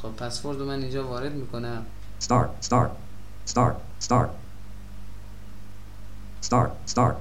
خب 0.03 0.09
پسورد 0.09 0.59
رو 0.59 0.65
من 0.65 0.81
اینجا 0.81 1.07
وارد 1.07 1.33
می‌کنم 1.33 1.85
Star. 2.21 2.45
Star. 2.65 2.87
Star. 3.47 3.71
Star. 4.01 4.25
Star. 6.43 6.67
Star. 6.95 7.13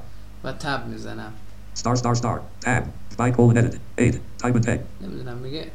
و 0.45 0.53
Tab 0.53 0.87
می‌زنم 0.89 1.33
Star. 1.77 1.97
Star. 1.97 2.15
Star. 2.15 2.39
Tab. 2.65 2.83
By 3.19 3.31
colon 3.37 3.57
edit. 3.57 3.77
8. 3.99 4.19
Type 4.43 4.57
in 4.57 4.63
text. 4.63 5.03
نمی‌دونم 5.03 5.37
میگه 5.37 5.67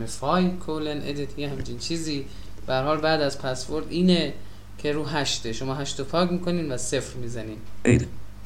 مفای 0.00 0.50
colon 0.50 1.00
edit 1.02 1.38
یه 1.38 1.50
همچین 1.50 1.78
چیزی 1.78 2.26
به 2.66 2.72
هر 2.72 2.82
حال 2.82 3.00
بعد 3.00 3.20
از 3.20 3.38
پسورد 3.38 3.84
اینه 3.88 4.34
که 4.78 4.92
رو 4.92 5.04
هشته 5.04 5.52
شما 5.52 5.74
هشت 5.74 5.98
رو 5.98 6.04
پاک 6.04 6.32
می‌کنین 6.32 6.72
و 6.72 6.76
صفر 6.76 7.16
می‌زنین 7.16 7.58
8. 7.86 8.04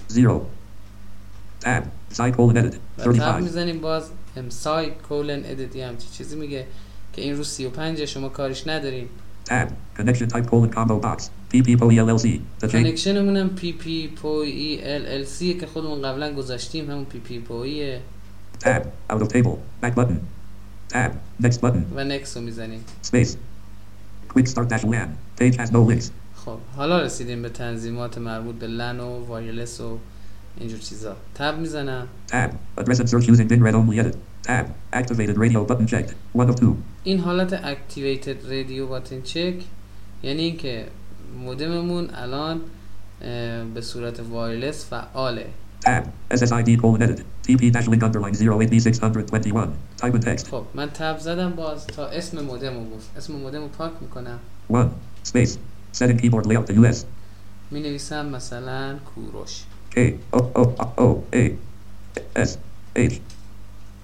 0. 0.09 0.41
Tab. 1.65 1.83
Side 2.15 2.35
colon 2.37 2.57
edit. 2.57 2.77
و 2.99 3.03
Tab 3.02 3.12
35. 3.12 3.43
می‌زنیم 3.43 3.81
باز 3.81 4.11
امسای 4.37 4.91
colon 4.90 5.43
edit 5.45 5.76
یه 5.77 5.87
همچین 5.87 6.11
چیزی 6.11 6.37
میگه 6.37 6.67
که 7.12 7.23
این 7.23 7.37
رو 7.37 7.45
35 7.45 8.05
شما 8.05 8.29
کارش 8.29 8.67
ندارین 8.67 9.07
Tab. 9.50 9.69
Connection 9.97 10.29
type 10.29 10.47
colon 10.47 10.71
combo 10.71 10.97
box. 11.00 11.31
PPPoE 11.52 11.95
LLC. 12.07 12.40
The 12.61 12.69
change. 12.69 12.73
connection 12.73 13.22
مون 13.22 13.37
هم 13.37 13.50
سی 15.25 15.55
که 15.55 15.67
خودمون 15.67 16.02
قبلا 16.02 16.33
گذاشتیم 16.35 16.90
همون 16.90 17.07
ایه 17.62 18.00
Tab. 18.61 18.83
Out 19.11 19.23
of 19.23 19.29
table. 19.29 19.59
Back 19.83 19.95
button. 19.95 20.21
Tab. 20.93 21.12
Next 21.43 21.61
button. 21.61 21.83
و 21.97 22.05
نکس 22.05 22.37
رو 22.37 22.43
می‌زنیم 22.43 22.85
Space. 23.05 23.29
Quick 24.35 24.47
start 24.47 24.69
dash 24.69 24.85
LAN. 24.85 25.09
Page 25.40 25.57
has 25.57 25.71
no 25.71 25.90
links. 25.90 26.11
خب 26.35 26.59
حالا 26.76 27.02
رسیدیم 27.02 27.43
به 27.43 27.49
تنظیمات 27.49 28.19
مربوط 28.19 28.55
به 28.55 28.67
LAN 28.67 29.00
و 29.00 29.25
wireless 29.26 29.81
و 29.81 29.99
اینجور 30.59 30.79
چیزا 30.79 31.17
Tab 31.35 31.59
می‌زنم 31.59 32.07
Tab. 32.29 32.81
Address 32.81 32.99
and 33.00 33.09
search 33.09 33.29
using 33.29 33.49
bin 33.49 33.62
read 33.62 33.75
only 33.75 34.00
edit. 34.00 34.17
Tab. 34.43 34.67
Activated 34.93 35.37
radio 35.38 35.64
button 35.64 35.87
checked. 35.87 36.14
One 36.35 36.49
of 36.49 36.57
two. 36.61 36.76
این 37.04 37.19
حالت 37.19 37.61
اکتیویتد 37.64 38.52
رادیو 38.52 38.87
باتن 38.87 39.23
چک 39.23 39.54
یعنی 40.23 40.42
اینکه 40.42 40.87
مودممون 41.38 42.11
الان 42.14 42.61
به 43.75 43.80
صورت 43.80 44.21
وایرلس 44.21 44.85
فعاله 44.85 45.47
Tab. 45.87 46.04
SSID 46.30 46.76
colon. 46.83 47.00
TP 47.45 47.73
dash 47.73 47.88
link 47.88 48.02
underline 48.02 48.35
08B621. 48.35 49.69
Type 50.00 50.19
text. 50.21 50.47
خب 50.50 50.64
من 50.75 50.90
تب 50.90 51.19
زدم 51.19 51.50
باز 51.50 51.87
تا 51.87 52.07
اسم 52.07 52.40
مودم 52.45 52.75
رو 52.75 52.97
گفت 52.97 53.16
اسم 53.16 53.33
مودم 53.33 53.61
رو 53.61 53.69
پاک 53.69 53.92
می‌کنم 54.00 54.38
1. 54.71 54.87
Space. 55.25 55.50
Setting 55.95 56.19
keyboard 56.23 56.47
layout 56.47 56.66
to 56.71 56.73
US. 56.73 56.97
می 57.71 57.80
نویسم 57.80 58.26
مثلا 58.26 58.97
کوروش 59.14 59.62
K. 59.95 59.99
O. 60.33 60.38
O. 60.38 60.62
O. 60.99 61.37
A. 61.37 61.50
S. 62.37 62.50
H. 62.97 63.14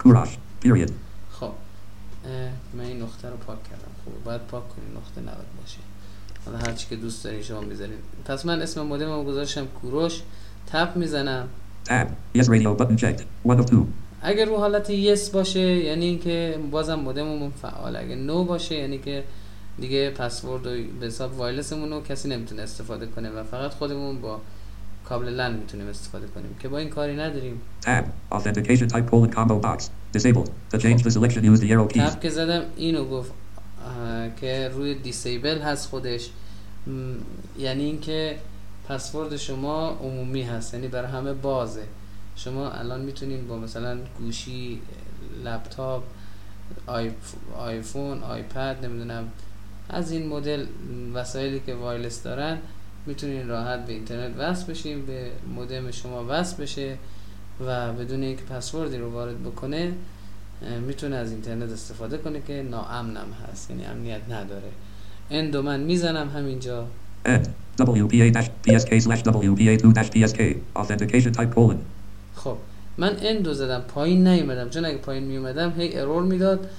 Courage. 0.03 0.37
Period. 0.63 0.91
من 2.73 2.83
این 2.83 3.01
نقطه 3.01 3.29
رو 3.29 3.37
پاک 3.37 3.63
کردم 3.63 3.91
خب 4.05 4.23
باید 4.23 4.41
پاک 4.41 4.63
کنیم 4.69 4.97
نقطه 4.97 5.21
نباید 5.21 5.47
باشه 5.61 5.77
حالا 6.45 6.57
هرچی 6.57 6.87
که 6.89 6.95
دوست 6.95 7.23
دارین 7.23 7.41
شما 7.41 7.61
می‌ذارین 7.61 7.97
پس 8.25 8.45
من 8.45 8.61
اسم 8.61 8.81
مودم 8.81 9.11
رو 9.11 9.23
گذاشتم 9.23 9.65
کوروش 9.65 10.21
تپ 10.67 10.95
می‌زنم. 10.95 11.47
Yes 12.35 12.47
radio 12.47 12.75
button 12.79 12.97
checked. 12.97 13.23
One 13.45 13.59
of 13.59 13.65
two. 13.65 13.85
اگر 14.21 14.45
رو 14.45 14.57
حالت 14.57 14.89
یس 14.89 15.29
باشه 15.29 15.59
یعنی 15.59 16.05
اینکه 16.05 16.59
بازم 16.71 16.95
مودممون 16.95 17.51
فعاله 17.51 17.99
اگه 17.99 18.15
نو 18.15 18.43
باشه 18.43 18.75
یعنی 18.75 18.97
که 18.97 19.23
دیگه 19.79 20.09
پسورد 20.09 20.67
و 20.67 20.69
به 20.99 21.05
حساب 21.05 21.37
وایرلسمون 21.37 21.89
رو 21.89 22.01
کسی 22.01 22.29
نمی‌تونه 22.29 22.61
استفاده 22.61 23.05
کنه 23.05 23.29
و 23.29 23.43
فقط 23.43 23.71
خودمون 23.71 24.21
با 24.21 24.41
کابل 25.09 25.27
لن 25.29 25.53
می‌تونیم 25.53 25.87
استفاده 25.87 26.27
کنیم 26.27 26.55
که 26.59 26.67
با 26.67 26.77
این 26.77 26.89
کاری 26.89 27.15
نداریم 27.15 27.61
Tab. 27.85 28.35
Authentication 28.35 28.87
type 28.87 29.09
colon 29.11 29.31
combo 29.35 29.61
box. 29.67 29.89
Disabled. 30.17 30.49
To 30.71 30.77
change 30.77 31.01
the 31.03 31.11
selection 31.11 31.43
use 31.53 31.59
the 31.59 31.69
arrow 31.71 31.87
keys. 31.93 31.97
تب 31.97 32.19
که 32.19 32.29
زدم 32.29 32.61
اینو 32.75 33.05
گفت 33.05 33.31
که 34.41 34.69
روی 34.73 34.95
دیسیبل 34.95 35.61
هست 35.61 35.89
خودش 35.89 36.29
م، 36.87 36.89
یعنی 37.59 37.83
اینکه 37.83 38.37
پسورد 38.89 39.37
شما 39.37 39.89
عمومی 39.89 40.41
هست 40.41 40.73
یعنی 40.73 40.87
برای 40.87 41.11
همه 41.11 41.33
بازه 41.33 41.83
شما 42.35 42.69
الان 42.71 43.01
می‌تونین 43.01 43.47
با 43.47 43.57
مثلا 43.57 43.97
گوشی 44.19 44.81
لپتاپ 45.45 46.03
آیف- 46.87 47.57
آیفون 47.57 48.23
آیپد 48.23 48.85
نمی‌دونم 48.85 49.27
از 49.89 50.11
این 50.11 50.27
مدل 50.27 50.65
وسایلی 51.13 51.59
که 51.65 51.73
wireless 51.75 52.23
دارن 52.23 52.57
می‌تونین 53.07 53.47
راحت 53.47 53.85
به 53.85 53.93
اینترنت 53.93 54.31
وصل 54.37 54.71
بشین 54.71 55.05
به 55.05 55.29
مودم 55.55 55.91
شما 55.91 56.25
وصل 56.29 56.63
بشه 56.63 56.97
و 57.65 57.93
بدون 57.93 58.23
اینکه 58.23 58.43
پسوردی 58.43 58.97
رو 58.97 59.11
وارد 59.11 59.43
بکنه 59.43 59.91
می‌تونه 60.87 61.15
از 61.15 61.31
اینترنت 61.31 61.71
استفاده 61.71 62.17
کنه 62.17 62.41
که 62.47 62.65
ناامنم 62.71 63.27
هست 63.51 63.69
یعنی 63.69 63.85
امنیت 63.85 64.21
نداره 64.29 64.71
End 65.31 65.53
و 65.53 65.61
من 65.61 65.79
می‌زنم 65.79 66.29
همینجا 66.29 66.87
End. 67.25 67.47
WPA 67.79 68.27
dash 68.35 68.49
PSK 68.65 68.91
slash 69.05 69.21
WPA2 69.23 69.85
dash 69.97 70.09
PSK. 70.15 70.39
Authentication 70.75 71.31
type 71.37 71.53
colon. 71.55 71.77
خب 72.35 72.57
من 72.97 73.17
اندو 73.21 73.53
زدم 73.53 73.79
پایین 73.79 74.27
نیومدم 74.27 74.69
چون 74.69 74.85
اگه 74.85 74.97
پایین 74.97 75.23
میومدم 75.23 75.73
هی 75.77 75.99
ارور 75.99 76.23
می‌داد 76.23 76.69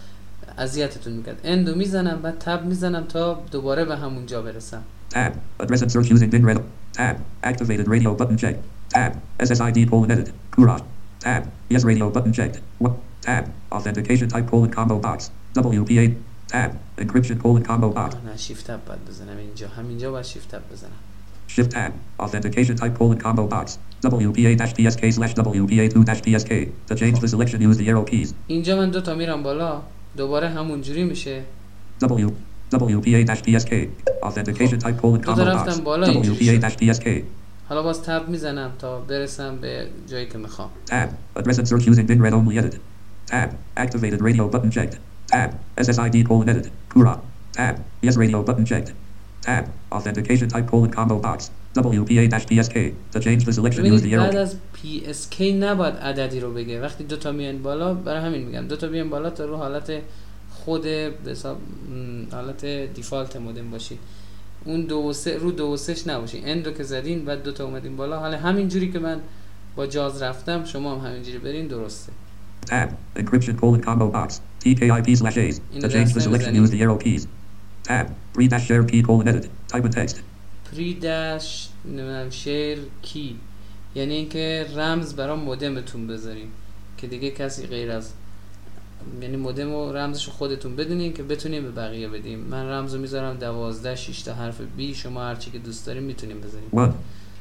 اذیتتون 0.59 1.13
می‌کرد 1.13 1.41
اندو 1.45 1.75
می‌زنم 1.75 2.23
بعد 2.23 2.39
تب 2.39 2.65
می‌زنم 2.65 3.05
تا 3.05 3.43
دوباره 3.51 3.85
به 3.85 3.97
همون 3.97 4.27
جا 4.27 4.43
برسم 4.43 4.83
Tab. 5.10 5.32
Address 5.60 5.82
and 5.84 5.92
search 5.92 6.10
using 6.10 6.30
bin 6.30 6.46
read. 6.46 6.64
Tab. 6.94 7.16
Activated 7.44 7.88
radio 7.88 8.14
button 8.16 8.38
checked. 8.38 8.62
Tab. 8.90 9.12
SSID 9.40 9.90
colon 9.90 10.12
edit. 10.12 10.32
Courage. 10.52 10.84
Tab. 11.20 11.52
Yes 11.70 11.84
radio 11.84 12.10
button 12.10 12.34
checked. 12.34 12.62
What? 12.80 12.94
Tab. 13.22 13.44
Authentication 13.72 14.28
type 14.30 14.48
colon 14.48 14.70
combo 14.72 15.00
box. 15.00 15.32
WPA. 15.56 16.16
Tab. 16.48 16.78
Encryption 16.98 17.40
colon 17.42 17.64
combo 17.64 17.90
box. 17.90 18.16
آه، 18.16 18.22
نه 18.32 18.38
شیفت 18.38 18.68
تب 18.68 18.86
باید 18.86 19.06
بزنم 19.06 19.38
اینجا 19.38 19.68
همینجا 19.68 20.12
باید 20.12 20.26
شیفت 20.26 20.52
تب 20.52 20.62
بزنم 20.72 20.92
Shift 21.48 21.72
tab. 21.72 21.92
Authentication 22.20 22.76
type 22.76 22.98
colon 22.98 23.18
combo 23.20 23.48
box. 23.48 23.78
WPA 24.04 24.58
dash 24.58 24.74
PSK 24.74 25.14
slash 25.14 25.34
WPA2 25.36 25.96
dash 26.10 26.22
PSK. 26.22 26.52
To 26.88 26.96
change 26.96 27.20
the 27.20 27.28
selection 27.28 27.62
use 27.62 27.78
the 27.78 27.88
arrow 27.90 28.06
keys. 28.12 28.34
اینجا 28.48 28.76
من 28.76 28.90
دو 28.90 29.02
تا 29.02 29.16
میرم 29.16 29.44
بالا 29.44 29.82
دوباره 30.18 30.50
همون 30.50 30.82
جوری 30.82 31.04
میشه 31.04 31.44
W. 32.04 32.32
WPA 32.73 33.27
dash 33.27 33.43
PSK. 33.43 33.73
Authentication 34.23 34.79
type 34.79 34.99
colon 35.03 35.21
combo 35.23 35.45
box. 35.45 35.69
رفتم 35.69 35.85
بالا 35.85 36.07
اینجوری 36.07 36.61
WPA 36.61 36.65
شد 36.65 36.69
dash 36.69 36.97
PSK. 36.97 37.09
حالا 37.69 37.83
باز 37.83 38.03
تب 38.03 38.29
می‌زنم 38.29 38.73
تا 38.79 39.01
برسم 39.01 39.57
به 39.57 39.87
جایی 40.09 40.27
که 40.27 40.39
می‌خوام 40.39 40.69
Tab. 40.91 41.39
Address 41.39 41.59
and 41.59 41.69
search 41.69 41.87
using 41.87 42.07
bin 42.07 42.23
read 42.23 42.33
only 42.33 42.59
edit. 42.59 42.75
Tab. 43.31 43.49
Activated 43.77 44.21
radio 44.29 44.49
button 44.49 44.71
checked. 44.71 44.97
Tab. 45.33 45.51
SSID 45.85 46.17
colon 46.29 46.49
edit. 46.49 46.67
Kura. 46.93 47.15
Tab. 47.57 47.75
Yes 48.07 48.17
radio 48.17 48.39
button 48.49 48.65
checked. 48.71 48.91
Tab. 49.47 49.65
Authentication 49.97 50.49
type 50.55 50.67
colon 50.71 50.91
combo 50.97 51.17
box. 51.27 51.39
WPA 51.77 52.25
dash 52.33 52.47
PSK. 52.51 52.77
To 53.13 53.19
change 53.27 53.43
the 53.47 53.53
selection 53.59 53.85
use 53.85 54.03
the 54.03 54.07
ببینید 54.07 54.19
بعد 54.19 54.33
arrow. 54.33 54.37
از 54.37 54.57
PSK 54.75 55.41
نباید 55.41 55.95
عددی 55.95 56.41
رو 56.41 56.53
بگه 56.53 56.81
وقتی 56.81 57.05
دو 57.05 57.17
تا 57.17 57.33
میان 57.33 57.63
بالا 57.63 57.95
برای 57.95 58.21
همین 58.27 58.43
میگم 58.47 58.67
دو 58.69 58.77
تا 58.77 58.87
بیان 58.89 59.11
بالا 59.11 59.31
تا 59.31 59.45
رو 59.45 59.57
حالت 59.57 59.91
خود 60.69 60.87
حالت 62.33 62.65
دیفالت 62.95 63.37
مودم 63.37 63.71
باشید 63.71 63.99
اون 64.65 64.81
دو 64.81 64.97
و 64.97 65.13
سه 65.13 65.37
رو 65.37 65.51
دو 65.51 65.73
و 65.73 65.77
سهش 65.77 66.07
نباشید 66.07 66.43
اندو 66.47 66.73
که 66.73 66.83
زدین 66.83 67.25
بعد 67.25 67.43
دو 67.43 67.53
تا 67.53 67.65
اومدین 67.65 67.97
بالا 67.97 68.19
حالا 68.19 68.39
همین 68.39 68.69
جوری 68.69 68.93
که 68.93 68.99
من 68.99 69.21
با 69.77 69.87
جاز 69.87 70.23
رفتم 70.23 70.65
شما 70.65 70.99
هم 70.99 71.07
همینجوری 71.07 71.39
برین 71.39 71.67
درسته 71.67 72.13
Tab. 72.67 72.89
Encryption 73.17 73.55
colon 73.61 73.81
combo 73.87 74.07
box. 74.17 74.29
TKIP 74.63 75.09
slash 75.21 75.39
A's. 75.45 75.57
To 75.83 75.89
change 75.95 76.11
the 76.17 76.21
selection 76.27 76.55
use 76.63 76.71
the 76.75 76.81
arrow 76.85 76.99
keys. 77.05 77.23
Tab. 77.89 78.07
Read 78.39 78.51
dash 78.51 78.67
share 78.69 78.85
key 78.91 79.03
colon 79.09 79.27
edit. 79.33 79.45
Type 79.73 79.85
in 79.89 79.93
text. 80.01 80.17
پری 80.73 80.95
دش 80.95 81.69
نمی‌دونم 81.85 82.31
شیر 82.31 82.79
کی 83.03 83.37
یعنی 83.95 84.15
اینکه 84.15 84.67
رمز 84.77 85.15
برای 85.15 85.37
مودمتون 85.37 86.07
بذاریم 86.07 86.49
که 86.97 87.07
دیگه 87.07 87.31
کسی 87.31 87.67
غیر 87.67 87.91
از 87.91 88.13
یعنی 89.23 89.37
مودم 89.37 89.73
و 89.73 89.93
رمزش 89.93 90.29
خودتون 90.29 90.77
بدونین 90.77 91.13
که 91.13 91.23
بتونیم 91.23 91.63
به 91.63 91.71
بقیه 91.71 92.09
بدیم 92.09 92.39
من 92.39 92.69
رمز 92.69 92.95
رو 92.95 93.01
می‌ذارم 93.01 93.37
دوازده 93.37 93.97
شش 93.97 94.23
تا 94.23 94.35
حرف 94.35 94.61
بی 94.77 94.95
شما 94.95 95.23
هرچی 95.23 95.51
که 95.51 95.59
دوست 95.59 95.87
داریم 95.87 96.03
می‌تونیم. 96.03 96.37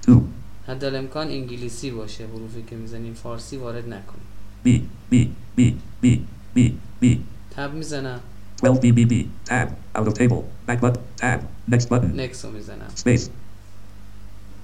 Two. 0.08 0.22
حد 0.67 0.86
امکان 0.86 1.28
انگلیسی 1.28 1.91
باشه 1.91 2.28
حروفی 2.28 2.63
که 2.70 2.76
می‌زنیم 2.76 3.13
فارسی 3.13 3.58
وارد 3.58 3.86
نکنیم 3.86 4.28
B. 4.65 4.70
B. 5.13 5.15
B. 5.58 5.62
B. 6.04 6.08
B. 6.56 6.60
B. 7.02 7.17
تب 7.56 7.74
می‌زنم 7.74 8.20
12 8.63 8.91
BBB. 8.91 9.26
Tab. 9.50 10.00
Out 10.00 10.08
of 10.08 10.13
table. 10.13 10.43
Back 10.67 10.82
button. 10.82 11.22
Tab. 11.22 11.39
Next 11.72 11.89
button. 11.89 12.15
نکس 12.15 12.46
رو 12.46 12.52
می‌زنم 12.52 12.88
Space. 12.98 13.22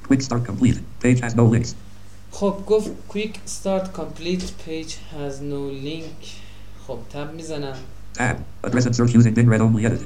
Quick 0.09 0.21
start 0.21 0.43
complete. 0.47 0.77
Page 1.03 1.19
has 1.21 1.33
no 1.33 1.53
links. 1.53 1.69
خب 2.31 2.55
گفت 2.67 2.91
quick 3.09 3.35
start 3.47 3.85
complete 3.97 4.43
page 4.67 4.91
has 4.91 5.39
no 5.41 5.85
link 5.85 6.42
خب 6.87 6.99
تب 7.13 7.33
می‌زنم 7.33 7.75
Tab. 8.17 8.67
Address 8.67 8.85
and 8.85 8.95
search 8.95 9.13
using 9.19 9.33
bin 9.33 9.49
read 9.49 9.61
only 9.61 9.85
edit. 9.85 10.01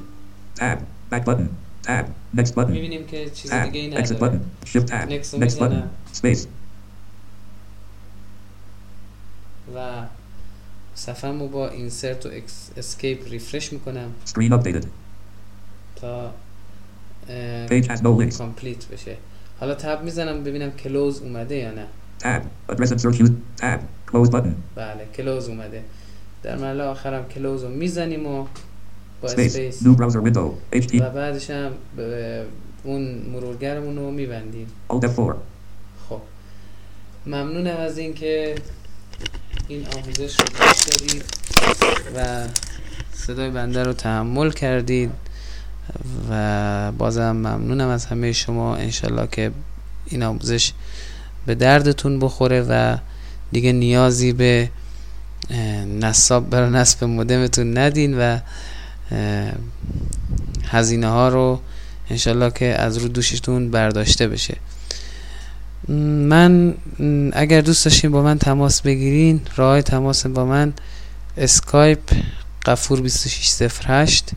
Tab. 0.54 0.78
Back 1.10 1.24
button. 1.24 1.48
Tab. 1.86 2.04
Next 2.36 2.54
button. 2.54 2.70
می‌بینیم 2.70 3.06
که 3.06 3.30
چیز 3.30 3.50
Tab. 3.50 3.64
دیگه 3.64 3.80
ای 3.80 4.04
Exit 4.04 4.12
نداره 4.12 4.38
button. 4.38 4.66
Shift 4.68 4.88
tab. 4.88 5.08
Next 5.10 5.40
Next 5.42 5.58
button. 5.58 5.82
Space. 6.22 6.46
و 9.74 10.02
صفحه 10.94 11.32
با 11.32 11.70
insert 11.70 12.26
و 12.26 12.30
escape 12.80 13.30
refresh 13.30 13.72
می‌کنم 13.72 14.14
Screen 14.26 14.52
updated. 14.52 14.86
تا 15.96 16.32
Page 17.68 17.84
has 17.84 17.98
no 17.98 18.20
links. 18.20 18.38
complete 18.38 18.86
بشه 18.86 19.16
حالا 19.60 19.74
Tab 19.74 20.02
می‌زنم 20.04 20.44
ببینم 20.44 20.70
close 20.70 21.22
اومده 21.22 21.56
یا 21.56 21.70
نه 21.70 21.86
Tab. 22.20 22.72
Address 22.72 22.88
and 22.88 22.98
search. 23.00 23.30
Tab. 23.60 23.80
Close 24.12 24.30
button. 24.30 24.54
بله 24.74 25.06
close 25.16 25.48
اومده 25.48 25.82
در 26.42 26.56
مرحله 26.56 26.82
آخرم 26.82 27.28
کلوز 27.28 27.62
رو 27.62 27.68
می‌زنیم 27.68 28.26
و 28.26 28.46
با. 29.22 29.28
اسپیس. 29.28 29.82
و 31.00 31.10
بعدش 31.10 31.50
هم 31.50 31.72
اون 32.84 33.22
مرورگرمون 33.32 33.96
رو 33.96 34.10
میبندیم 34.10 34.66
Alt 34.90 35.04
F4. 35.04 35.34
خب 36.08 36.20
ممنونم 37.26 37.76
از 37.76 37.98
اینکه 37.98 38.54
این 39.68 39.86
آموزش 39.86 40.40
رو 40.40 40.46
گوش 40.46 40.82
دادید 40.82 41.24
و 42.16 42.46
صدای 43.12 43.50
بنده 43.50 43.82
رو 43.82 43.92
تحمل 43.92 44.50
کردید 44.50 45.10
و 46.30 46.92
بازم 46.92 47.30
ممنونم 47.32 47.88
از 47.88 48.06
همه 48.06 48.32
شما 48.32 48.76
انشالله 48.76 49.28
که 49.32 49.50
این 50.06 50.22
آموزش 50.22 50.72
به 51.46 51.54
دردتون 51.54 52.18
بخوره 52.18 52.62
و 52.68 52.96
دیگه 53.52 53.72
نیازی 53.72 54.32
به 54.32 54.70
نصاب 56.00 56.50
برای 56.50 56.70
نصب 56.70 57.04
مودمتون 57.04 57.78
ندین 57.78 58.18
و 58.18 58.38
هزینه 60.68 61.08
ها 61.08 61.28
رو 61.28 61.60
انشالله 62.10 62.50
که 62.50 62.66
از 62.66 62.98
رو 62.98 63.08
دوشتون 63.08 63.70
برداشته 63.70 64.28
بشه. 64.28 64.56
من 66.28 66.74
اگر 67.32 67.60
دوست 67.60 67.84
داشتین 67.84 68.10
با 68.10 68.22
من 68.22 68.38
تماس 68.38 68.82
بگیرین 68.82 69.40
راه 69.56 69.82
تماس 69.82 70.26
با 70.26 70.44
من 70.44 70.72
اسکایپ 71.36 72.00
قفور 72.66 72.98
2608 72.98 74.30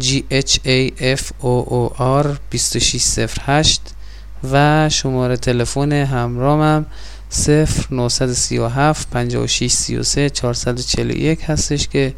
G 0.00 0.06
H 0.32 0.58
A 0.66 0.90
F 1.00 1.22
O 1.42 1.64
O 1.68 1.98
R 1.98 2.26
2608 2.50 3.80
و 4.52 4.88
شماره 4.88 5.36
تلفن 5.36 5.92
همرامم 5.92 6.86
0937 7.30 9.10
56 9.10 9.72
33 9.72 10.30
441 10.30 11.44
هستش 11.44 11.88
که 11.88 12.14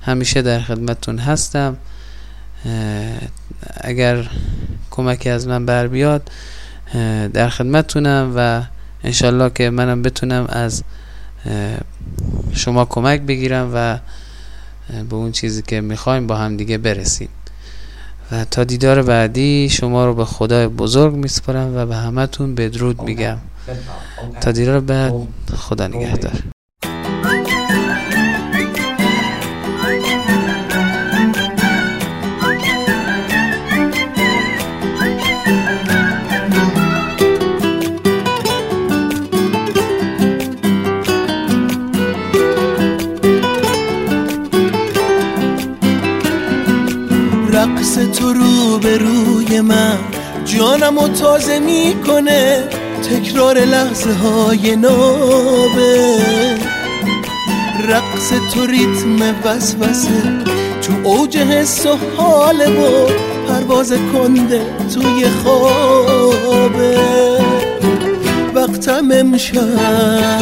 همیشه 0.00 0.42
در 0.42 0.60
خدمتتون 0.60 1.18
هستم. 1.18 1.76
اگر 3.80 4.30
کمکی 4.90 5.30
از 5.30 5.46
من 5.46 5.66
بر 5.66 5.86
بیاد 5.86 6.30
در 7.32 7.48
خدمتتونم 7.48 8.32
و 8.36 8.62
انشالله 9.04 9.50
که 9.50 9.70
منم 9.70 10.02
بتونم 10.02 10.46
از 10.48 10.82
شما 12.52 12.84
کمک 12.84 13.20
بگیرم 13.20 13.70
و 13.74 13.98
به 15.10 15.16
اون 15.16 15.32
چیزی 15.32 15.62
که 15.62 15.80
می‌خوایم 15.80 16.26
با 16.26 16.36
هم 16.36 16.56
دیگه 16.56 16.78
برسیم. 16.78 17.28
و 18.32 18.44
تا 18.44 18.64
دیدار 18.64 19.02
بعدی 19.02 19.68
شما 19.68 20.06
رو 20.06 20.14
به 20.14 20.24
خدای 20.24 20.68
بزرگ 20.68 21.14
میسپارم 21.14 21.76
و 21.76 21.86
به 21.86 21.96
همتون 21.96 22.54
بدرود 22.54 23.02
میگم. 23.02 23.38
تا 24.40 24.52
دیدار 24.52 24.80
بعد 24.80 25.12
خدا 25.56 25.86
نگهدار. 25.86 26.32
رقص 47.52 47.98
تو 47.98 48.32
رو 48.32 48.78
به 48.78 48.98
روی 48.98 49.60
من 49.60 49.98
جانم 50.44 50.98
و 50.98 51.08
تازه 51.08 51.58
می‌کنه. 51.58 52.45
تکرار 53.10 53.58
لحظه 53.58 54.12
های 54.12 54.76
نابه. 54.76 56.18
رقص 57.88 58.32
تو 58.54 58.66
ریتم 58.66 59.34
وسوسه. 59.44 60.44
تو 60.82 60.92
اوج 61.08 61.36
حس 61.36 61.86
و 61.86 61.96
حاله 62.16 62.68
و 62.68 63.06
پرواز 63.48 63.92
کنده 64.12 64.60
توی 64.94 65.26
خوابه. 65.44 66.98
وقتم 68.54 69.08
امشب 69.12 70.40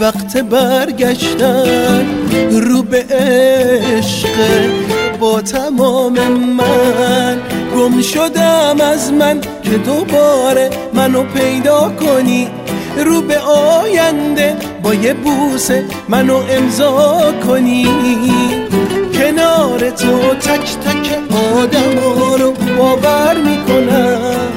وقت 0.00 0.36
برگشتن 0.36 2.06
رو 2.50 2.82
به 2.82 3.04
عشق. 3.10 4.28
با 5.20 5.40
تمام 5.40 6.18
من 6.28 7.53
گم 7.84 8.02
شدم 8.02 8.80
از 8.80 9.12
من 9.12 9.40
که 9.40 9.70
دوباره 9.70 10.70
منو 10.94 11.22
پیدا 11.22 11.92
کنی. 12.00 12.48
رو 13.04 13.22
به 13.22 13.38
آینده 13.38 14.56
با 14.82 14.94
یه 14.94 15.14
بوسه 15.14 15.84
منو 16.08 16.36
امضا 16.50 17.34
کنی. 17.46 17.86
کنار 19.14 19.90
تو 19.90 20.34
تک 20.34 20.60
تک 20.60 21.18
آدم 21.56 21.98
رو 22.38 22.52
باور 22.78 23.36
می‌کنم. 23.36 24.52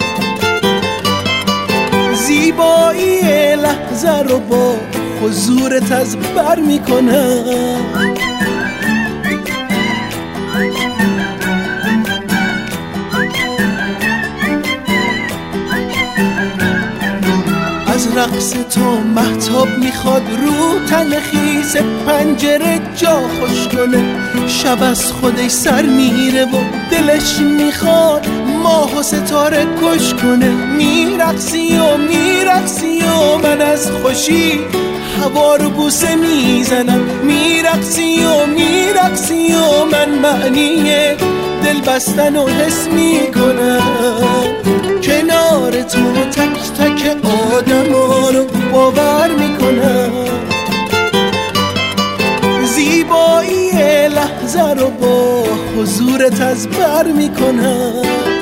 زیبایی 2.13 3.21
لحظه 3.55 4.19
رو 4.19 4.39
با 4.39 4.75
حضورت 5.21 5.91
از 5.91 6.17
بر 6.17 6.59
می‌کنم. 6.59 7.43
رقص 18.17 18.53
تو 18.53 18.99
محتاب 19.15 19.67
می‌خواد 19.77 20.21
رو 20.41 20.85
تن 20.89 21.19
خیز 21.19 21.77
پنجره 22.07 22.79
جا 22.95 23.15
خوش 23.15 23.67
کنه. 23.67 24.03
شب 24.47 24.83
از 24.83 25.11
خودش 25.11 25.51
سر 25.51 25.81
میره 25.81 26.45
و 26.45 26.57
دلش 26.91 27.39
می‌خواد 27.39 28.27
ماه 28.63 28.99
و 28.99 29.03
ستاره 29.03 29.65
کش 29.81 30.13
کنه. 30.13 30.49
میرقصی 30.49 31.77
و 31.77 31.97
میرقصی 31.97 32.99
و 33.01 33.37
من 33.37 33.61
از 33.61 33.91
خوشی 33.91 34.59
هوا 35.21 35.55
رو 35.55 35.69
بوسه 35.69 36.15
می‌زنم. 36.15 37.01
میرقصی 37.23 38.25
و 38.25 38.45
میرقصی 38.45 39.53
و 39.53 39.85
من 39.85 40.09
معنی 40.09 40.83
دل 41.63 41.81
بستن 41.87 42.35
و 42.35 42.47
حس 42.47 42.87
می‌کنم. 42.87 43.81
تک 46.37 46.73
تک 46.77 47.17
آدم 47.53 47.93
رو 48.33 48.45
باور 48.71 49.29
می‌کنم. 49.31 50.11
زیبایی 52.65 53.71
لحظه 54.07 54.69
رو 54.73 54.89
با 54.89 55.43
حضورت 55.77 56.41
از 56.41 56.67
بر 56.67 57.03
می‌کنم. 57.03 58.36